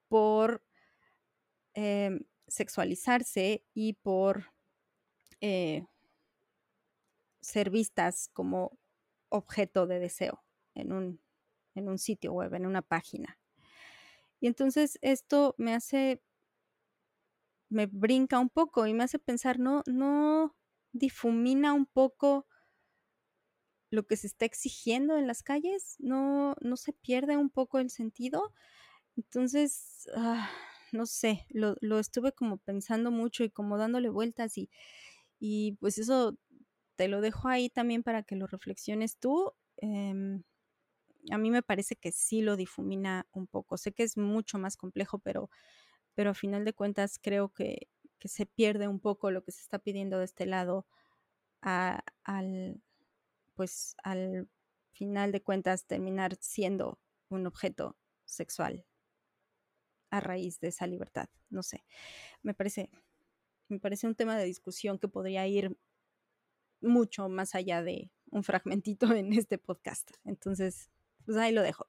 por 0.09 0.63
em, 1.75 2.25
sexualizarse 2.47 3.65
y 3.75 3.93
por 3.95 4.53
eh, 5.41 5.87
ser 7.41 7.71
vistas 7.71 8.29
como 8.33 8.79
objeto 9.29 9.87
de 9.87 10.01
deseo 10.01 10.43
en 10.75 10.93
un, 10.93 11.21
en 11.75 11.89
un 11.89 11.99
sitio 11.99 12.33
web, 12.33 12.55
en 12.55 12.67
una 12.67 12.83
página. 12.83 13.39
Y 14.41 14.47
entonces 14.47 14.99
esto 15.03 15.55
me 15.59 15.75
hace, 15.75 16.23
me 17.71 17.87
brinca 17.87 18.39
un 18.39 18.49
poco 18.49 18.87
y 18.87 18.95
me 18.95 19.05
hace 19.05 19.19
pensar, 19.19 19.59
no, 19.59 19.83
no 19.87 20.57
difumina 20.93 21.73
un 21.73 21.87
poco 21.87 22.47
lo 23.91 24.07
que 24.07 24.17
se 24.17 24.27
está 24.27 24.45
exigiendo 24.45 25.17
en 25.17 25.27
las 25.27 25.43
calles, 25.43 25.97
no, 25.99 26.55
no 26.61 26.77
se 26.77 26.93
pierde 26.93 27.37
un 27.37 27.51
poco 27.51 27.79
el 27.79 27.91
sentido. 27.91 28.53
Entonces, 29.17 30.09
ah, 30.17 30.51
no 30.93 31.07
sé, 31.07 31.47
lo, 31.51 31.77
lo, 31.81 31.99
estuve 31.99 32.33
como 32.33 32.59
pensando 32.59 33.11
mucho 33.11 33.45
y 33.45 33.51
como 33.51 33.79
dándole 33.79 34.11
vueltas 34.11 34.59
y, 34.59 34.71
y 35.41 35.73
pues 35.81 35.99
eso 35.99 36.37
te 36.97 37.09
lo 37.09 37.21
dejo 37.21 37.49
ahí 37.49 37.71
también 37.71 38.03
para 38.03 38.23
que 38.23 38.37
lo 38.37 38.47
reflexiones 38.47 39.19
tú. 39.19 39.53
Em, 39.77 40.43
a 41.31 41.39
mí 41.39 41.51
me 41.51 41.63
parece 41.63 41.97
que 41.97 42.13
sí 42.13 42.43
lo 42.43 42.57
difumina 42.57 43.27
un 43.33 43.47
poco. 43.47 43.77
Sé 43.79 43.93
que 43.93 44.03
es 44.03 44.17
mucho 44.17 44.59
más 44.59 44.77
complejo, 44.77 45.19
pero, 45.19 45.51
pero 46.19 46.31
a 46.31 46.35
final 46.35 46.65
de 46.65 46.73
cuentas 46.73 47.21
creo 47.23 47.55
que, 47.55 47.87
se 48.25 48.45
pierde 48.45 48.89
un 48.89 48.99
poco 48.99 49.31
lo 49.31 49.45
que 49.45 49.53
se 49.53 49.61
está 49.61 49.79
pidiendo 49.79 50.19
de 50.19 50.25
este 50.25 50.47
lado 50.47 50.85
al, 51.61 52.83
pues 53.55 53.95
al 54.03 54.49
final 54.91 55.31
de 55.31 55.45
cuentas 55.45 55.87
terminar 55.87 56.35
siendo 56.41 56.99
un 57.29 57.47
objeto 57.47 57.97
sexual 58.25 58.85
a 60.11 60.19
raíz 60.19 60.59
de 60.59 60.67
esa 60.67 60.89
libertad. 60.89 61.29
No 61.51 61.63
sé, 61.63 61.85
me 62.43 62.53
parece, 62.53 62.91
me 63.69 63.79
parece 63.79 64.09
un 64.09 64.17
tema 64.17 64.37
de 64.37 64.45
discusión 64.45 64.99
que 64.99 65.07
podría 65.07 65.47
ir 65.47 65.79
mucho 66.81 67.29
más 67.29 67.55
allá 67.55 67.81
de 67.85 68.11
un 68.33 68.43
fragmentito 68.43 69.07
en 69.15 69.33
este 69.35 69.57
podcast. 69.57 70.11
Entonces, 70.25 70.91
pues 71.25 71.37
ahí 71.37 71.53
lo 71.53 71.63
dejo. 71.63 71.87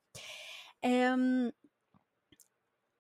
Em, 0.84 1.52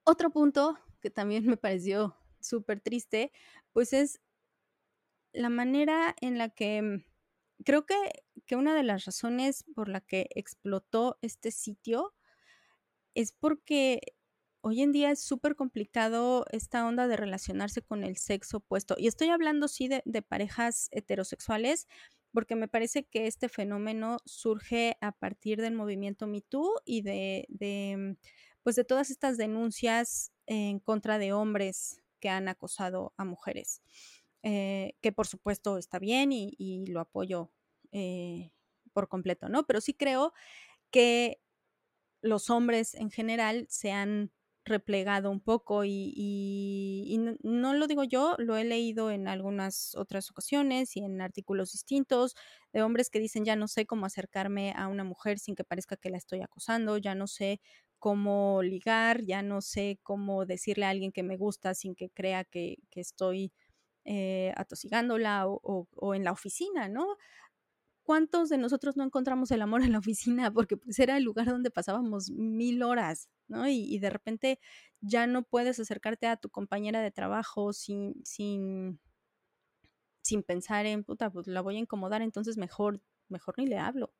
otro 0.05 0.31
punto 0.31 0.79
que 0.99 1.09
también 1.09 1.45
me 1.45 1.57
pareció 1.57 2.15
súper 2.39 2.81
triste, 2.81 3.31
pues 3.73 3.93
es 3.93 4.21
la 5.33 5.49
manera 5.49 6.15
en 6.21 6.37
la 6.37 6.49
que 6.49 7.03
creo 7.63 7.85
que, 7.85 7.95
que, 8.45 8.55
una 8.55 8.75
de 8.75 8.83
las 8.83 9.05
razones 9.05 9.65
por 9.75 9.89
la 9.89 10.01
que 10.01 10.27
explotó 10.35 11.17
este 11.21 11.51
sitio 11.51 12.15
es 13.15 13.31
porque 13.33 14.15
hoy 14.61 14.81
en 14.81 14.91
día 14.91 15.11
es 15.11 15.21
súper 15.21 15.55
complicado 15.55 16.45
esta 16.51 16.85
onda 16.85 17.07
de 17.07 17.17
relacionarse 17.17 17.81
con 17.81 18.03
el 18.03 18.17
sexo 18.17 18.57
opuesto. 18.57 18.95
Y 18.97 19.07
estoy 19.07 19.29
hablando, 19.29 19.67
sí, 19.67 19.87
de, 19.87 20.21
parejas 20.21 20.89
heterosexuales, 20.91 21.87
porque 22.31 22.55
me 22.55 22.67
parece 22.67 23.05
que 23.05 23.27
este 23.27 23.49
fenómeno 23.49 24.17
surge 24.25 24.97
a 25.01 25.11
partir 25.11 25.61
del 25.61 25.73
movimiento 25.73 26.27
MeToo 26.27 26.81
y 26.85 27.01
de, 27.01 27.45
de, 27.49 28.17
pues 28.63 28.75
de 28.75 28.83
todas 28.83 29.09
estas 29.09 29.37
denuncias 29.37 30.31
en 30.49 30.79
contra 30.79 31.19
de 31.19 31.31
hombres 31.31 32.01
que 32.19 32.29
han 32.29 32.47
acosado 32.49 33.13
a 33.17 33.23
mujeres. 33.23 33.81
Eh, 34.43 34.93
que 35.01 35.11
por 35.11 35.27
supuesto 35.27 35.77
está 35.77 35.99
bien 35.99 36.31
y, 36.31 36.85
lo 36.87 37.01
apoyo 37.01 37.51
eh, 37.91 38.51
por 38.93 39.07
completo, 39.09 39.49
¿no? 39.49 39.65
Pero 39.67 39.81
sí 39.81 39.93
creo 39.93 40.33
que 40.91 41.41
los 42.21 42.49
hombres 42.49 42.95
en 42.95 43.11
general 43.11 43.67
se 43.69 43.91
han 43.91 44.31
replegado 44.65 45.31
un 45.31 45.41
poco 45.41 45.83
y, 45.85 47.19
no, 47.43 47.73
lo 47.73 47.87
digo 47.87 48.03
yo, 48.03 48.35
lo 48.39 48.57
he 48.57 48.63
leído 48.63 49.11
en 49.11 49.27
algunas 49.27 49.95
otras 49.95 50.29
ocasiones 50.31 50.95
y 50.97 51.01
en 51.01 51.21
artículos 51.21 51.71
distintos 51.71 52.35
de 52.73 52.83
hombres 52.83 53.09
que 53.09 53.19
dicen 53.19 53.45
ya 53.45 53.55
no 53.55 53.67
sé 53.67 53.85
cómo 53.85 54.05
acercarme 54.05 54.73
a 54.75 54.87
una 54.87 55.03
mujer 55.03 55.39
sin 55.39 55.55
que 55.55 55.63
parezca 55.63 55.97
que 55.97 56.09
la 56.09 56.17
estoy 56.17 56.41
acosando, 56.41 56.97
ya 56.97 57.15
no 57.15 57.27
sé 57.27 57.61
cómo 57.99 58.61
ligar, 58.63 59.23
ya 59.23 59.41
no 59.43 59.61
sé 59.61 59.99
cómo 60.03 60.45
decirle 60.45 60.85
a 60.85 60.89
alguien 60.89 61.11
que 61.11 61.23
me 61.23 61.37
gusta 61.37 61.73
sin 61.75 61.95
que 61.95 62.09
crea 62.09 62.43
que, 62.45 62.77
estoy 62.95 63.53
eh, 64.05 64.53
atosigándola 64.57 65.45
o, 65.47 66.15
en 66.15 66.23
la 66.23 66.31
oficina, 66.31 66.89
¿no? 66.89 67.17
¿Cuántos 68.03 68.49
de 68.49 68.57
nosotros 68.57 68.97
no 68.97 69.03
encontramos 69.03 69.51
el 69.51 69.61
amor 69.61 69.83
en 69.83 69.91
la 69.91 69.99
oficina? 69.99 70.51
Porque 70.53 70.77
pues 70.77 70.97
era 70.99 71.17
el 71.17 71.23
lugar 71.23 71.47
donde 71.47 71.71
pasábamos 71.71 72.31
mil 72.31 72.81
horas, 72.83 73.29
¿no? 73.47 73.67
Y, 73.67 73.99
de 73.99 74.09
repente 74.09 74.59
ya 75.01 75.27
no 75.27 75.43
puedes 75.43 75.79
acercarte 75.79 76.27
a 76.27 76.37
tu 76.37 76.49
compañera 76.49 77.01
de 77.01 77.11
trabajo 77.11 77.73
sin, 77.73 78.15
sin, 78.25 78.99
sin 80.23 80.43
pensar 80.43 80.85
en, 80.85 81.03
puta, 81.03 81.29
pues 81.29 81.47
la 81.47 81.61
voy 81.61 81.75
a 81.77 81.79
incomodar, 81.79 82.21
entonces 82.21 82.57
mejor, 82.57 83.01
mejor 83.29 83.55
ni 83.57 83.67
le 83.67 83.77
hablo. 83.77 84.13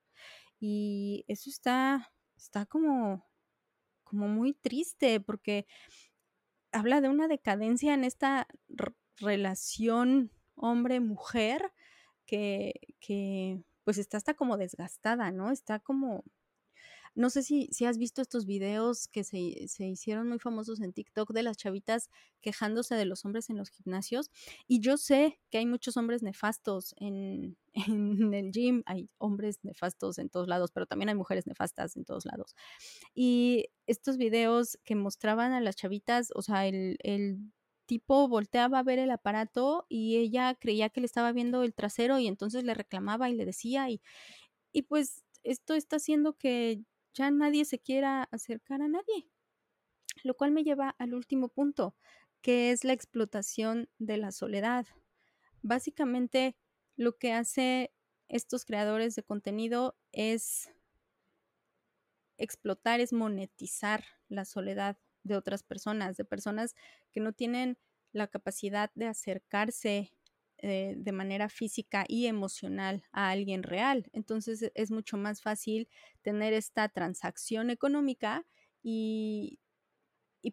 Y 0.60 1.26
eso 1.28 1.50
está, 1.50 2.12
está 2.38 2.66
como, 2.66 3.29
como 4.10 4.28
muy 4.28 4.54
triste 4.54 5.20
porque 5.20 5.68
habla 6.72 7.00
de 7.00 7.10
una 7.10 7.28
decadencia 7.28 7.94
en 7.94 8.04
esta 8.04 8.48
relación 9.18 10.32
hombre-mujer 10.56 11.72
que, 12.26 12.74
que 13.00 13.64
pues 13.84 13.98
está 13.98 14.18
hasta 14.18 14.34
como 14.34 14.58
desgastada, 14.58 15.32
¿no? 15.32 15.52
Está 15.52 15.80
como, 15.80 16.24
no 17.16 17.30
sé 17.30 17.44
si, 17.44 17.68
si 17.72 17.86
has 17.86 17.98
visto 17.98 18.22
estos 18.22 18.46
videos 18.46 19.08
que 19.08 19.24
se, 19.24 19.38
hicieron 19.38 20.30
muy 20.30 20.40
famosos 20.40 20.80
en 20.82 20.94
TikTok 20.94 21.32
de 21.34 21.44
las 21.44 21.58
chavitas 21.58 22.10
quejándose 22.42 22.96
de 22.96 23.06
los 23.06 23.26
hombres 23.26 23.50
en 23.50 23.58
los 23.58 23.70
gimnasios. 23.70 24.32
Y 24.68 24.80
yo 24.80 24.98
sé 24.98 25.40
que 25.50 25.58
hay 25.58 25.66
muchos 25.66 25.98
hombres 25.98 26.24
nefastos 26.24 26.96
en, 26.98 27.58
en 27.88 28.34
el 28.34 28.52
gym, 28.52 28.84
hay 28.86 29.10
hombres 29.18 29.60
nefastos 29.64 30.20
en 30.20 30.30
todos 30.30 30.48
lados, 30.48 30.72
pero 30.72 30.86
también 30.86 31.10
hay 31.10 31.16
mujeres 31.16 31.48
nefastas 31.48 31.96
en 31.98 32.06
todos 32.06 32.26
lados. 32.26 32.56
Y 33.14 33.68
estos 33.88 34.18
videos 34.18 34.78
que 34.84 34.96
mostraban 34.96 35.54
a 35.54 35.62
las 35.62 35.76
chavitas, 35.76 36.32
o 36.36 36.42
sea, 36.42 36.68
el, 36.68 36.98
tipo 37.86 38.28
volteaba 38.28 38.78
a 38.78 38.84
ver 38.84 39.00
el 39.00 39.10
aparato 39.10 39.88
y 39.90 40.18
ella 40.18 40.54
creía 40.54 40.90
que 40.90 41.02
le 41.02 41.08
estaba 41.08 41.32
viendo 41.32 41.64
el 41.64 41.74
trasero 41.74 42.20
y 42.20 42.28
entonces 42.28 42.64
le 42.64 42.76
reclamaba 42.76 43.32
y 43.32 43.34
le 43.34 43.46
decía 43.46 43.90
y, 43.90 44.00
y 44.72 44.84
pues 44.84 45.24
esto 45.42 45.74
está 45.74 45.96
haciendo 45.96 46.34
que 46.38 46.84
ya 47.16 47.32
nadie 47.32 47.66
se 47.66 47.80
quiera 47.80 48.24
acercar 48.32 48.84
a 48.84 48.88
nadie. 48.88 49.28
Lo 50.24 50.36
cual 50.36 50.52
me 50.52 50.64
lleva 50.64 50.96
al 51.00 51.14
último 51.16 51.50
punto, 51.50 51.96
que 52.42 52.72
es 52.72 52.84
la 52.84 52.94
explotación 52.94 53.90
de 53.98 54.18
la 54.18 54.32
soledad. 54.32 54.86
Básicamente, 55.62 56.56
lo 57.00 57.18
que 57.18 57.32
hace 57.32 57.94
estos 58.28 58.66
creadores 58.66 59.16
de 59.16 59.24
contenido 59.24 59.98
es 60.12 60.70
explotar, 62.38 63.00
es 63.00 63.14
monetizar 63.14 64.04
la 64.28 64.44
soledad 64.44 64.98
de 65.24 65.38
otras 65.38 65.64
personas, 65.64 66.18
de 66.18 66.26
personas 66.26 66.76
que 67.14 67.22
no 67.22 67.32
tienen 67.32 67.78
la 68.12 68.28
capacidad 68.28 68.92
de 68.96 69.06
acercarse 69.06 70.14
eh, 70.58 70.96
de 70.98 71.12
manera 71.14 71.48
física 71.48 72.04
y 72.06 72.26
emocional 72.26 73.06
a 73.14 73.30
alguien 73.30 73.64
real. 73.64 74.10
Entonces 74.12 74.70
es 74.76 74.92
mucho 74.92 75.16
más 75.16 75.42
fácil 75.42 75.88
tener 76.22 76.52
esta 76.52 76.90
transacción 76.90 77.70
económica 77.70 78.46
y, 78.84 79.58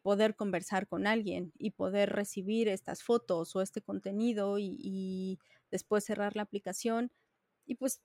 poder 0.02 0.36
conversar 0.36 0.86
con 0.86 1.06
alguien 1.06 1.52
y 1.58 1.70
poder 1.70 2.10
recibir 2.10 2.68
estas 2.68 3.02
fotos 3.02 3.56
o 3.56 3.62
este 3.62 3.80
contenido 3.80 4.58
y 4.58 5.38
después 5.70 6.04
cerrar 6.04 6.36
la 6.36 6.42
aplicación 6.42 7.12
y 7.66 7.76
pues 7.76 8.00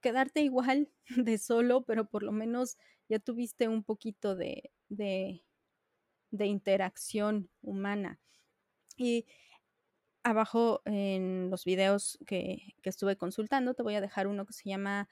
quedarte 0.00 0.42
igual 0.42 0.90
de 1.16 1.38
solo, 1.38 1.82
pero 1.84 2.06
por 2.06 2.22
lo 2.22 2.32
menos 2.32 2.76
ya 3.08 3.18
tuviste 3.18 3.68
un 3.68 3.82
poquito 3.82 4.36
de, 4.36 4.70
de, 4.88 5.42
interacción 6.46 7.50
humana. 7.62 8.20
Y 8.96 9.26
abajo 10.22 10.82
en 10.84 11.50
los 11.50 11.64
videos 11.64 12.18
que, 12.26 12.74
que, 12.82 12.90
estuve 12.90 13.16
consultando, 13.16 13.74
te 13.74 13.82
voy 13.82 13.94
a 13.94 14.00
dejar 14.00 14.26
uno 14.26 14.46
que 14.46 14.52
se 14.52 14.68
llama 14.68 15.08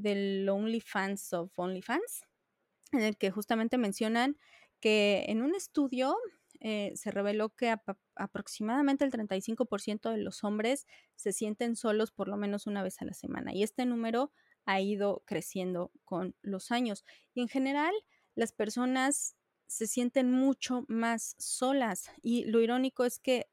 The 0.00 0.44
Lonely 0.44 0.80
Fans 0.80 1.32
of 1.32 1.58
OnlyFans, 1.58 2.22
en 2.92 3.02
el 3.02 3.16
que 3.16 3.30
justamente 3.30 3.78
mencionan 3.78 4.38
que 4.80 5.24
en 5.28 5.42
un 5.42 5.54
estudio 5.54 6.16
eh, 6.66 6.92
se 6.96 7.10
reveló 7.10 7.50
que 7.50 7.68
ap 7.68 7.98
aproximadamente 8.16 9.04
el 9.04 9.10
35% 9.10 10.10
de 10.10 10.16
los 10.16 10.44
hombres 10.44 10.86
se 11.14 11.34
sienten 11.34 11.76
solos 11.76 12.10
por 12.10 12.26
lo 12.26 12.38
menos 12.38 12.66
una 12.66 12.82
vez 12.82 13.02
a 13.02 13.04
la 13.04 13.12
semana 13.12 13.52
y 13.52 13.62
este 13.62 13.84
número 13.84 14.32
ha 14.64 14.80
ido 14.80 15.22
creciendo 15.26 15.92
con 16.06 16.34
los 16.40 16.70
años. 16.70 17.04
Y 17.34 17.42
en 17.42 17.48
general, 17.48 17.92
las 18.34 18.52
personas 18.52 19.36
se 19.66 19.86
sienten 19.86 20.32
mucho 20.32 20.86
más 20.88 21.36
solas 21.38 22.10
y 22.22 22.44
lo 22.46 22.62
irónico 22.62 23.04
es 23.04 23.18
que 23.18 23.50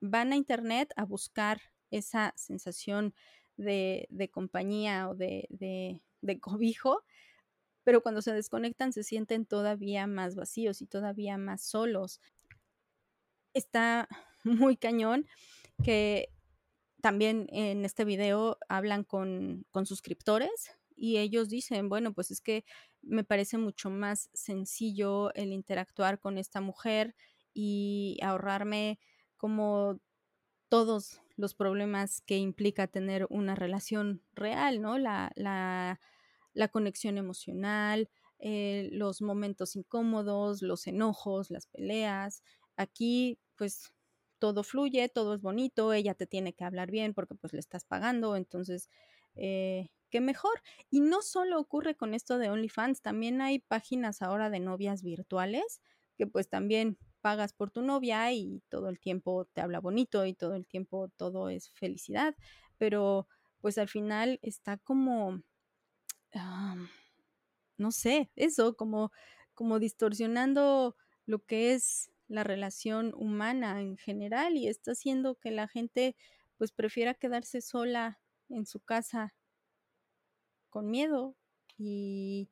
van 0.00 0.32
a 0.32 0.36
internet 0.36 0.94
a 0.96 1.04
buscar 1.04 1.60
esa 1.90 2.32
sensación 2.36 3.14
de, 3.58 4.06
de 4.08 4.30
compañía 4.30 5.10
o 5.10 5.14
de, 5.14 5.46
de 5.50 6.40
cobijo 6.40 7.04
pero 7.86 8.02
cuando 8.02 8.20
se 8.20 8.32
desconectan 8.32 8.92
se 8.92 9.04
sienten 9.04 9.46
todavía 9.46 10.08
más 10.08 10.34
vacíos 10.34 10.82
y 10.82 10.86
todavía 10.88 11.38
más 11.38 11.62
solos. 11.62 12.20
Está 13.56 14.06
muy 14.44 14.76
cañón 14.76 15.26
que 15.82 16.30
también 17.02 17.46
en 17.50 17.84
este 17.84 18.04
video 18.04 18.58
hablan 18.68 19.04
con, 19.04 19.66
con 19.70 19.86
suscriptores 19.86 20.72
y 20.96 21.18
ellos 21.18 21.48
dicen, 21.48 21.88
bueno, 21.88 22.12
pues 22.14 22.30
es 22.30 22.40
que 22.40 22.64
me 23.02 23.24
parece 23.24 23.58
mucho 23.58 23.90
más 23.90 24.30
sencillo 24.34 25.32
el 25.34 25.52
interactuar 25.52 26.20
con 26.20 26.38
esta 26.38 26.60
mujer 26.60 27.14
y 27.54 28.18
ahorrarme 28.22 28.98
como 29.36 30.00
todos 30.68 31.20
los 31.36 31.54
problemas 31.54 32.20
que 32.22 32.38
implica 32.38 32.86
tener 32.88 33.26
una 33.30 33.54
relación 33.54 34.22
real, 34.34 34.82
¿no? 34.82 34.98
La, 34.98 35.32
la, 35.36 36.00
la 36.54 36.68
conexión 36.68 37.18
emocional, 37.18 38.10
eh, 38.38 38.88
los 38.92 39.22
momentos 39.22 39.76
incómodos, 39.76 40.62
los 40.62 40.86
enojos, 40.86 41.50
las 41.50 41.66
peleas. 41.66 42.42
Aquí, 42.76 43.38
pues, 43.56 43.92
todo 44.38 44.62
fluye, 44.62 45.08
todo 45.08 45.34
es 45.34 45.40
bonito, 45.40 45.92
ella 45.92 46.14
te 46.14 46.26
tiene 46.26 46.52
que 46.52 46.64
hablar 46.64 46.90
bien 46.90 47.14
porque 47.14 47.34
pues 47.34 47.52
le 47.52 47.60
estás 47.60 47.84
pagando, 47.84 48.36
entonces, 48.36 48.90
eh, 49.34 49.88
qué 50.10 50.20
mejor. 50.20 50.62
Y 50.90 51.00
no 51.00 51.22
solo 51.22 51.58
ocurre 51.58 51.96
con 51.96 52.14
esto 52.14 52.38
de 52.38 52.50
OnlyFans, 52.50 53.02
también 53.02 53.40
hay 53.40 53.60
páginas 53.60 54.22
ahora 54.22 54.50
de 54.50 54.60
novias 54.60 55.02
virtuales 55.02 55.80
que 56.16 56.26
pues 56.26 56.48
también 56.48 56.98
pagas 57.20 57.52
por 57.52 57.70
tu 57.70 57.82
novia 57.82 58.32
y 58.32 58.62
todo 58.68 58.88
el 58.88 59.00
tiempo 59.00 59.46
te 59.46 59.60
habla 59.60 59.80
bonito 59.80 60.24
y 60.26 60.34
todo 60.34 60.54
el 60.54 60.66
tiempo 60.66 61.08
todo 61.16 61.50
es 61.50 61.70
felicidad, 61.70 62.34
pero 62.78 63.28
pues 63.60 63.78
al 63.78 63.88
final 63.88 64.38
está 64.42 64.78
como 64.78 65.42
no 67.78 67.90
sé, 67.92 68.30
eso, 68.36 68.76
como, 68.76 69.12
como 69.54 69.78
distorsionando 69.78 70.96
lo 71.26 71.44
que 71.44 71.74
es 71.74 72.10
la 72.28 72.44
relación 72.44 73.12
humana 73.16 73.80
en 73.80 73.96
general 73.96 74.56
y 74.56 74.68
está 74.68 74.92
haciendo 74.92 75.36
que 75.36 75.50
la 75.50 75.68
gente 75.68 76.16
pues 76.56 76.72
prefiera 76.72 77.14
quedarse 77.14 77.60
sola 77.60 78.20
en 78.48 78.66
su 78.66 78.80
casa 78.80 79.34
con 80.70 80.90
miedo 80.90 81.36
y 81.78 82.50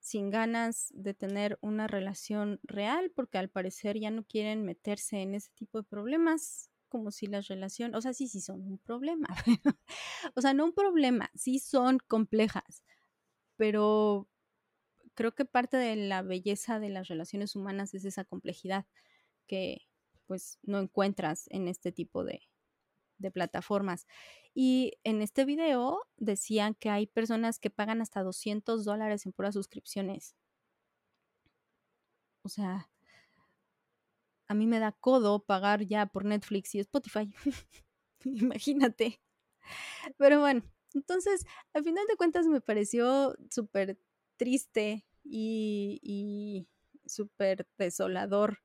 sin 0.00 0.30
ganas 0.30 0.92
de 0.94 1.14
tener 1.14 1.58
una 1.60 1.86
relación 1.88 2.60
real 2.62 3.10
porque 3.14 3.38
al 3.38 3.48
parecer 3.48 3.98
ya 3.98 4.10
no 4.10 4.24
quieren 4.24 4.64
meterse 4.64 5.20
en 5.22 5.34
ese 5.34 5.50
tipo 5.54 5.78
de 5.78 5.84
problemas 5.84 6.70
como 6.88 7.10
si 7.10 7.26
las 7.26 7.48
relaciones, 7.48 7.96
o 7.96 8.00
sea, 8.00 8.14
sí, 8.14 8.28
sí 8.28 8.40
son 8.40 8.62
un 8.62 8.78
problema, 8.78 9.26
o 10.36 10.40
sea, 10.40 10.54
no 10.54 10.64
un 10.64 10.72
problema, 10.72 11.30
sí 11.34 11.58
son 11.58 11.98
complejas, 11.98 12.84
pero 13.56 14.28
creo 15.14 15.34
que 15.34 15.44
parte 15.44 15.76
de 15.76 15.96
la 15.96 16.22
belleza 16.22 16.78
de 16.78 16.90
las 16.90 17.08
relaciones 17.08 17.56
humanas 17.56 17.94
es 17.94 18.04
esa 18.04 18.24
complejidad 18.24 18.86
que 19.46 19.82
pues 20.26 20.58
no 20.62 20.78
encuentras 20.78 21.46
en 21.50 21.68
este 21.68 21.92
tipo 21.92 22.24
de, 22.24 22.42
de 23.18 23.30
plataformas. 23.30 24.06
Y 24.54 24.92
en 25.04 25.22
este 25.22 25.44
video 25.44 26.00
decían 26.16 26.74
que 26.74 26.90
hay 26.90 27.06
personas 27.06 27.58
que 27.58 27.70
pagan 27.70 28.00
hasta 28.00 28.22
200 28.22 28.84
dólares 28.84 29.26
en 29.26 29.32
puras 29.32 29.54
suscripciones. 29.54 30.34
O 32.42 32.48
sea, 32.48 32.90
a 34.48 34.54
mí 34.54 34.66
me 34.66 34.78
da 34.78 34.92
codo 34.92 35.44
pagar 35.44 35.84
ya 35.84 36.06
por 36.06 36.24
Netflix 36.24 36.74
y 36.74 36.80
Spotify. 36.80 37.32
Imagínate. 38.24 39.20
Pero 40.16 40.40
bueno, 40.40 40.62
entonces, 40.94 41.44
al 41.72 41.84
final 41.84 42.06
de 42.08 42.16
cuentas 42.16 42.46
me 42.46 42.60
pareció 42.60 43.36
súper 43.50 43.98
triste 44.36 45.04
y, 45.24 45.98
y 46.02 46.68
súper 47.04 47.68
desolador 47.78 48.60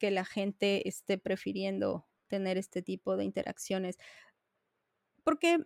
que 0.00 0.10
la 0.10 0.24
gente 0.24 0.88
esté 0.88 1.18
prefiriendo 1.18 2.08
tener 2.26 2.58
este 2.58 2.82
tipo 2.82 3.16
de 3.16 3.24
interacciones. 3.24 3.98
Porque 5.22 5.58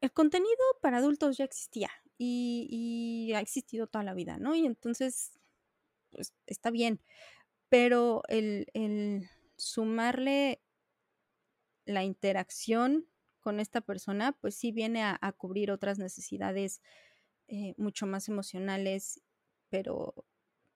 el 0.00 0.12
contenido 0.12 0.56
para 0.82 0.98
adultos 0.98 1.38
ya 1.38 1.44
existía 1.44 1.90
y, 2.18 3.32
ha 3.34 3.40
existido 3.40 3.86
toda 3.86 4.04
la 4.04 4.14
vida, 4.14 4.38
¿no? 4.38 4.54
Y 4.54 4.66
entonces, 4.66 5.38
pues 6.10 6.34
está 6.46 6.70
bien, 6.70 7.00
pero 7.68 8.22
el, 8.28 8.66
sumarle 9.56 10.60
la 11.86 12.02
interacción 12.04 13.06
con 13.40 13.60
esta 13.60 13.80
persona, 13.80 14.32
pues 14.32 14.56
sí 14.56 14.72
viene 14.72 15.02
a, 15.02 15.18
a 15.22 15.32
cubrir 15.32 15.70
otras 15.70 15.98
necesidades 15.98 16.82
eh, 17.48 17.74
mucho 17.76 18.06
más 18.06 18.28
emocionales, 18.28 19.22
pero, 19.68 20.14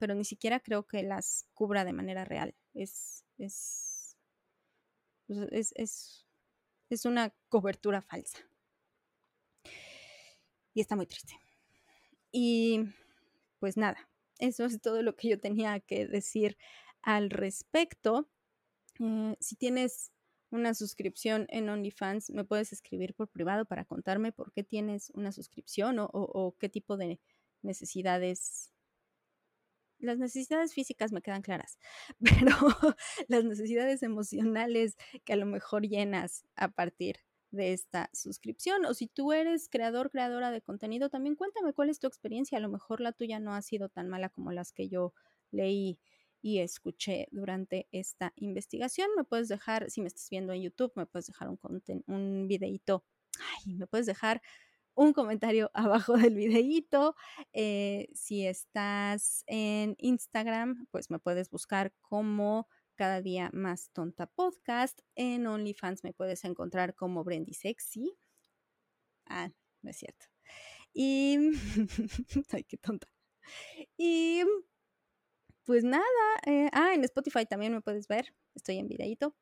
pero 0.01 0.15
ni 0.15 0.25
siquiera 0.25 0.59
creo 0.59 0.87
que 0.87 1.03
las 1.03 1.45
cubra 1.53 1.85
de 1.85 1.93
manera 1.93 2.25
real. 2.25 2.55
Es, 2.73 3.23
es, 3.37 4.17
pues, 5.27 5.47
es, 5.51 5.73
es, 5.75 6.25
es 6.89 7.05
una 7.05 7.35
cobertura 7.49 8.01
falsa. 8.01 8.39
Y 10.73 10.81
está 10.81 10.95
muy 10.95 11.05
triste. 11.05 11.35
Y 12.31 12.79
pues 13.59 13.77
nada, 13.77 14.09
eso 14.39 14.65
es 14.65 14.81
todo 14.81 15.03
lo 15.03 15.15
que 15.15 15.29
yo 15.29 15.39
tenía 15.39 15.79
que 15.81 16.07
decir 16.07 16.57
al 17.03 17.29
respecto. 17.29 18.27
Eh, 18.99 19.35
si 19.39 19.55
tienes 19.55 20.11
una 20.49 20.73
suscripción 20.73 21.45
en 21.49 21.69
OnlyFans, 21.69 22.31
me 22.31 22.43
puedes 22.43 22.73
escribir 22.73 23.13
por 23.13 23.27
privado 23.29 23.65
para 23.65 23.85
contarme 23.85 24.31
por 24.31 24.51
qué 24.51 24.63
tienes 24.63 25.11
una 25.11 25.31
suscripción 25.31 25.99
o, 25.99 26.05
o, 26.05 26.21
o 26.23 26.57
qué 26.57 26.69
tipo 26.69 26.97
de 26.97 27.19
necesidades 27.61 28.71
las 30.01 30.17
necesidades 30.17 30.73
físicas 30.73 31.11
me 31.11 31.21
quedan 31.21 31.41
claras, 31.41 31.77
pero 32.19 32.55
las 33.27 33.43
necesidades 33.43 34.03
emocionales 34.03 34.97
que 35.23 35.33
a 35.33 35.37
lo 35.37 35.45
mejor 35.45 35.87
llenas 35.87 36.45
a 36.55 36.69
partir 36.69 37.17
de 37.51 37.73
esta 37.73 38.09
suscripción. 38.13 38.85
O 38.85 38.93
si 38.93 39.07
tú 39.07 39.33
eres 39.33 39.69
creador, 39.69 40.09
creadora 40.09 40.51
de 40.51 40.61
contenido, 40.61 41.09
también 41.09 41.35
cuéntame 41.35 41.73
cuál 41.73 41.89
es 41.89 41.99
tu 41.99 42.07
experiencia. 42.07 42.57
A 42.57 42.61
lo 42.61 42.69
mejor 42.69 43.01
la 43.01 43.11
tuya 43.11 43.39
no 43.39 43.53
ha 43.53 43.61
sido 43.61 43.89
tan 43.89 44.07
mala 44.07 44.29
como 44.29 44.51
las 44.51 44.71
que 44.71 44.89
yo 44.89 45.13
leí 45.51 45.99
y 46.41 46.59
escuché 46.59 47.27
durante 47.31 47.87
esta 47.91 48.33
investigación. 48.35 49.09
Me 49.15 49.23
puedes 49.23 49.47
dejar, 49.47 49.91
si 49.91 50.01
me 50.01 50.07
estás 50.07 50.29
viendo 50.29 50.53
en 50.53 50.61
YouTube, 50.61 50.91
me 50.95 51.05
puedes 51.05 51.27
dejar 51.27 51.49
un, 51.49 51.59
un 52.07 52.47
videito, 52.47 53.05
ay, 53.39 53.75
me 53.75 53.87
puedes 53.87 54.07
dejar 54.07 54.41
un 54.95 55.13
comentario 55.13 55.71
abajo 56.13 56.17
del 56.17 56.35
videíto. 56.35 57.15
Eh, 57.53 58.09
si 58.13 58.45
estás 58.45 59.43
en 59.47 59.95
Instagram, 59.99 60.87
pues 60.91 61.09
me 61.09 61.19
puedes 61.19 61.49
buscar 61.49 61.93
como 62.01 62.67
cada 62.95 63.21
día 63.21 63.49
más 63.53 63.89
tonta 63.93 64.27
podcast. 64.27 64.99
En 65.15 65.47
OnlyFans 65.47 66.03
me 66.03 66.13
puedes 66.13 66.43
encontrar 66.45 66.95
como 66.95 67.23
Brendy 67.23 67.53
Sexy. 67.53 68.17
Ah, 69.25 69.49
no 69.81 69.89
es 69.89 69.97
cierto. 69.97 70.25
Y. 70.93 71.37
Ay, 72.51 72.63
qué 72.63 72.77
tonta. 72.77 73.07
Y. 73.97 74.43
Pues 75.65 75.83
nada. 75.83 76.03
Eh, 76.45 76.69
ah, 76.73 76.93
en 76.93 77.03
Spotify 77.03 77.45
también 77.45 77.73
me 77.73 77.81
puedes 77.81 78.07
ver. 78.07 78.33
Estoy 78.55 78.77
en 78.77 78.87
videíto. 78.87 79.35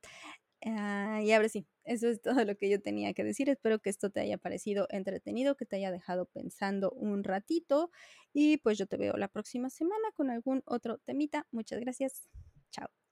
Ah, 0.66 1.22
y 1.24 1.32
ahora 1.32 1.48
sí, 1.48 1.68
eso 1.86 2.10
es 2.10 2.22
todo 2.22 2.44
lo 2.44 2.56
que 2.58 2.70
yo 2.70 2.82
tenía 2.82 3.14
que 3.14 3.24
decir. 3.24 3.50
Espero 3.50 3.80
que 3.80 3.90
esto 3.90 4.10
te 4.10 4.20
haya 4.20 4.38
parecido 4.38 4.88
entretenido, 4.90 5.56
que 5.56 5.66
te 5.66 5.78
haya 5.78 5.92
dejado 5.92 6.26
pensando 6.26 6.92
un 6.92 7.24
ratito. 7.24 7.92
Y 8.34 8.58
pues 8.58 8.78
yo 8.78 8.86
te 8.88 8.98
veo 8.98 9.14
la 9.18 9.30
próxima 9.30 9.70
semana 9.70 10.10
con 10.16 10.30
algún 10.30 10.62
otro 10.66 10.98
temita. 11.00 11.48
Muchas 11.52 11.80
gracias. 11.80 12.28
Chao. 12.72 13.09